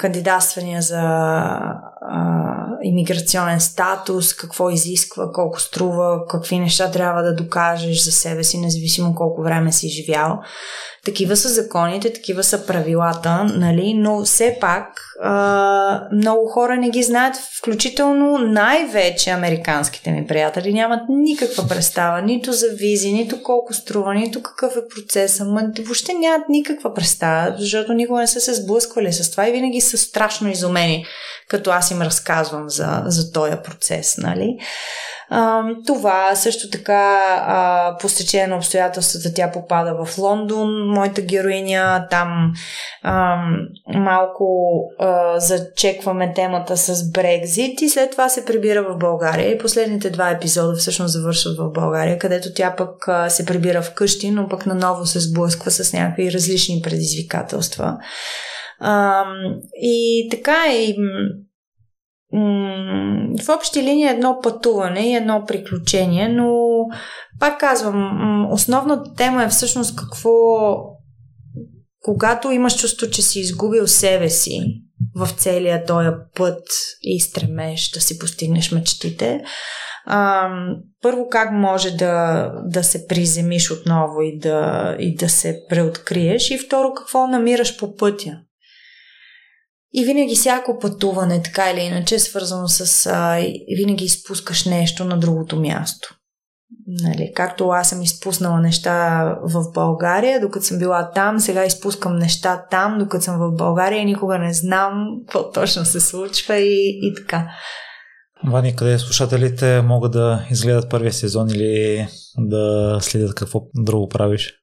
[0.00, 8.12] кандидатствания за а, иммиграционен статус, какво изисква, колко струва, какви неща трябва да докажеш за
[8.12, 10.40] себе си, независимо колко време си живял.
[11.08, 13.94] Такива са законите, такива са правилата, нали?
[13.94, 14.86] но все пак
[15.22, 22.52] а, много хора не ги знаят, включително най-вече американските ми приятели нямат никаква представа, нито
[22.52, 27.92] за визи, нито колко струва, нито какъв е процесът, ма въобще нямат никаква представа, защото
[27.92, 31.06] никога не са се сблъсквали с това и винаги са страшно изумени,
[31.48, 34.58] като аз им разказвам за, за този процес, нали?
[35.86, 42.52] Това също така а, по стечение на обстоятелствата тя попада в Лондон, моята героиня, там
[43.94, 44.78] малко
[45.36, 50.76] зачекваме темата с Брекзит и след това се прибира в България и последните два епизода
[50.76, 55.70] всъщност завършват в България, където тя пък се прибира вкъщи, но пък наново се сблъсква
[55.70, 57.96] с някакви различни предизвикателства.
[58.80, 59.24] А,
[59.82, 60.96] и така и
[63.42, 66.50] в общи линии едно пътуване и едно приключение, но
[67.40, 70.30] пак казвам, основната тема е всъщност какво
[72.02, 74.60] когато имаш чувство, че си изгубил себе си
[75.16, 76.62] в целия този път
[77.02, 79.40] и стремеш да си постигнеш мечтите,
[81.02, 86.58] първо как може да, да се приземиш отново и да, и да се преоткриеш и
[86.58, 88.38] второ какво намираш по пътя.
[89.92, 93.06] И винаги всяко пътуване, така или иначе, е свързано с...
[93.06, 93.36] А,
[93.76, 96.14] винаги изпускаш нещо на другото място.
[96.86, 102.66] Нали, както аз съм изпуснала неща в България, докато съм била там, сега изпускам неща
[102.70, 104.92] там, докато съм в България и никога не знам
[105.26, 107.50] какво точно се случва и, и така.
[108.44, 112.06] Вани, къде слушателите могат да изгледат първия сезон или
[112.38, 114.54] да следят какво друго правиш?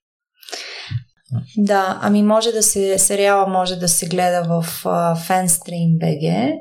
[1.58, 6.54] Да, ами може да се, сериала може да се гледа в uh, Fanstream.bg.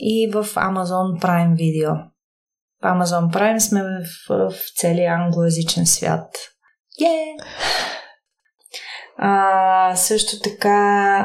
[0.00, 2.04] И в Amazon Prime Video.
[2.82, 6.36] В Amazon Prime сме в, в целия англоязичен свят.
[7.02, 7.44] Yeah!
[9.18, 10.78] А, също така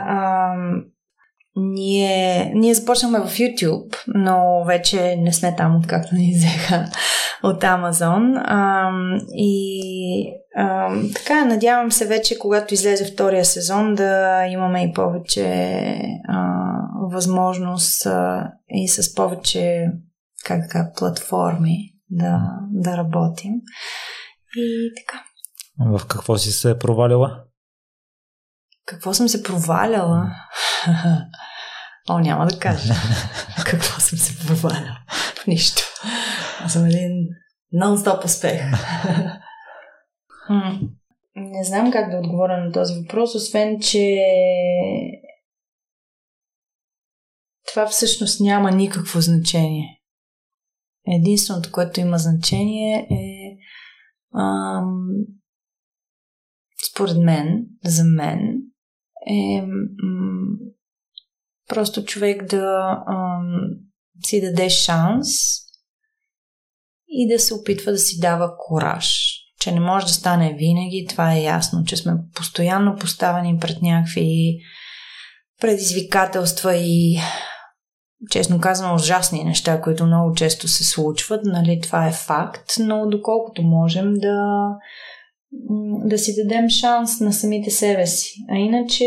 [0.07, 0.53] а,
[1.56, 6.86] ние, ние започнахме в YouTube, но вече не сме там, откакто ни взеха
[7.44, 8.38] от Амазон.
[8.38, 8.92] А,
[9.34, 15.46] и а, така, надявам се вече, когато излезе втория сезон, да имаме и повече
[16.28, 16.64] а,
[17.12, 19.88] възможност а, и с повече
[20.46, 21.78] как така, платформи
[22.10, 23.54] да, да работим.
[24.58, 25.24] И така.
[25.80, 27.44] В какво си се провалила?
[28.86, 30.32] Какво съм се проваляла?
[32.10, 32.94] О, няма да кажа.
[33.66, 34.98] Какво съм се проваляла?
[35.48, 35.82] Нищо.
[36.60, 37.28] Аз съм един
[37.74, 38.62] нон-стоп успех.
[41.36, 44.26] Не знам как да отговоря на този въпрос, освен, че
[47.68, 50.02] това всъщност няма никакво значение.
[51.08, 53.58] Единственото, което има значение е
[54.40, 55.08] ам,
[56.92, 58.62] според мен, за мен,
[59.28, 60.58] е м-
[61.70, 63.70] просто човек да ам,
[64.26, 65.28] си даде шанс
[67.08, 69.34] и да се опитва да си дава кораж.
[69.60, 74.58] Че не може да стане винаги, това е ясно, че сме постоянно поставени пред някакви
[75.62, 77.20] предизвикателства и
[78.30, 83.62] честно казвам, ужасни неща, които много често се случват, нали, това е факт, но доколкото
[83.62, 84.68] можем да
[86.06, 88.34] да си дадем шанс на самите себе си.
[88.52, 89.06] А иначе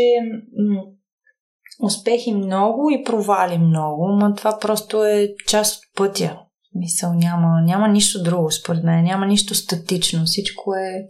[1.83, 6.39] успехи много и провали много, но това просто е част от пътя.
[6.75, 9.03] Мисъл, няма, няма нищо друго, според мен.
[9.03, 10.25] Няма нищо статично.
[10.25, 11.07] Всичко е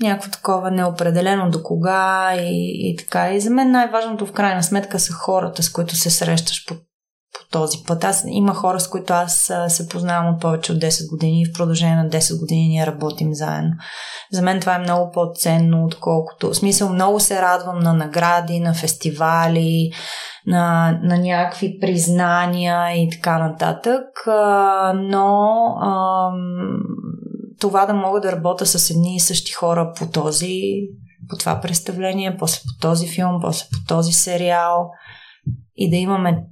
[0.00, 3.34] някакво такова неопределено до кога и, и така.
[3.34, 6.74] И за мен най-важното в крайна сметка са хората, с които се срещаш по
[7.34, 8.04] по този път.
[8.04, 11.52] Аз има хора, с които аз се познавам от повече от 10 години и в
[11.52, 13.70] продължение на 10 години ние работим заедно.
[14.32, 16.48] За мен това е много по-ценно, отколкото.
[16.48, 19.90] В смисъл, много се радвам на награди, на фестивали,
[20.46, 24.04] на, на някакви признания и така нататък,
[24.94, 25.48] но
[27.60, 30.60] това да мога да работя с едни и същи хора по този,
[31.28, 34.90] по това представление, после по този филм, после по този сериал
[35.76, 36.44] и да имаме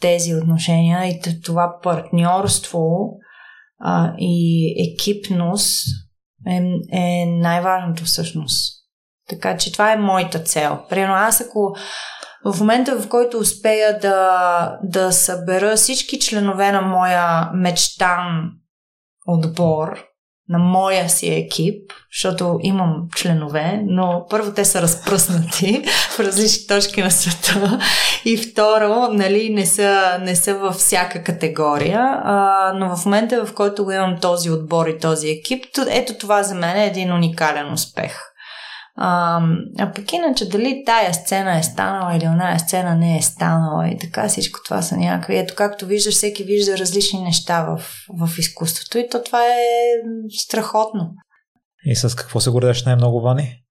[0.00, 3.10] тези отношения и това партньорство
[3.80, 5.84] а, и екипност
[6.48, 6.62] е,
[6.98, 8.76] е най-важното всъщност.
[9.28, 10.78] Така че това е моята цел.
[10.88, 11.76] Примерно аз ако
[12.44, 18.50] в момента, в който успея да, да събера всички членове на моя мечтан
[19.26, 20.04] отбор,
[20.48, 27.02] на моя си екип, защото имам членове, но първо те са разпръснати в различни точки
[27.02, 27.80] на света
[28.24, 33.54] и второ, нали, не са, не са във всяка категория, а, но в момента, в
[33.54, 37.72] който го имам този отбор и този екип, ето това за мен е един уникален
[37.72, 38.35] успех.
[38.98, 39.40] А,
[39.78, 43.98] а пък иначе дали тая сцена е станала или оная сцена не е станала и
[43.98, 45.38] така всичко това са някакви.
[45.38, 47.82] Ето както виждаш, всеки вижда различни неща в,
[48.18, 49.60] в изкуството и то това е
[50.28, 51.10] страхотно.
[51.84, 53.62] И с какво се гордееш най-много, Вани?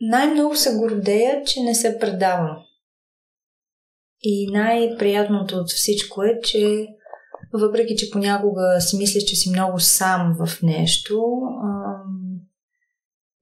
[0.00, 2.56] Най-много се гордея, че не се предавам.
[4.22, 6.86] И най-приятното от всичко е, че
[7.52, 11.24] въпреки, че понякога си мислиш, че си много сам в нещо,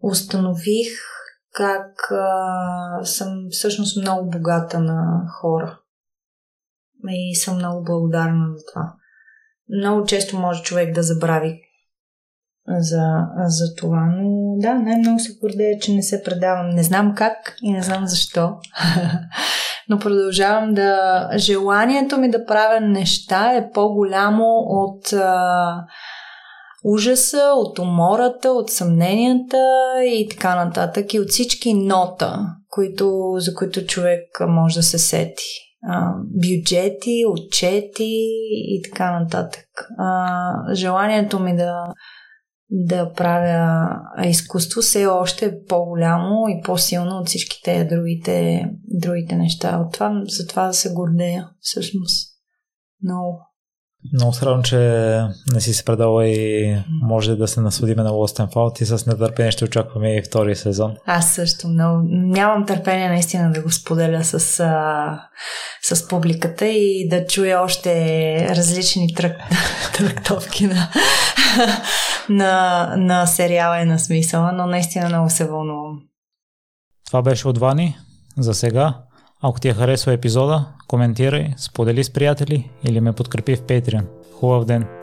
[0.03, 0.89] установих
[1.55, 5.79] как а, съм всъщност много богата на хора.
[7.09, 8.95] И съм много благодарна за това.
[9.79, 11.61] Много често може човек да забрави
[12.69, 13.05] за,
[13.47, 16.69] за това, но да, най-много се гордея, че не се предавам.
[16.69, 18.57] Не знам как и не знам защо,
[19.89, 21.29] но продължавам да...
[21.37, 25.13] Желанието ми да правя неща е по-голямо от...
[25.13, 25.85] А,
[26.85, 29.65] ужаса, от умората, от съмненията
[30.07, 32.39] и така нататък и от всички нота,
[32.69, 35.45] които, за които човек може да се сети.
[35.89, 39.65] А, бюджети, отчети и така нататък.
[39.99, 41.95] А, желанието ми да,
[42.71, 43.89] да правя
[44.25, 49.79] изкуство все още е по-голямо и по-силно от всичките другите, другите неща.
[49.79, 52.33] От това, за това да се гордея, всъщност.
[53.05, 53.52] Много.
[54.13, 54.79] Много се радвам, че
[55.53, 59.07] не си се предала и може да се насладиме на Lost and Found и с
[59.07, 60.95] нетърпение ще очакваме и втори сезон.
[61.07, 62.03] Аз също много.
[62.09, 65.29] Нямам търпение наистина да го споделя с, а,
[65.83, 69.37] с публиката и да чуя още различни трък,
[69.97, 70.89] трактовки на,
[72.29, 76.01] на, на сериала и на смисъла, но наистина много се вълнувам.
[77.07, 77.97] Това беше от Вани
[78.39, 78.95] за сега.
[79.43, 84.05] Ако ти е харесва епизода, коментирай, сподели с приятели или ме подкрепи в Patreon.
[84.41, 85.02] Хубав ден!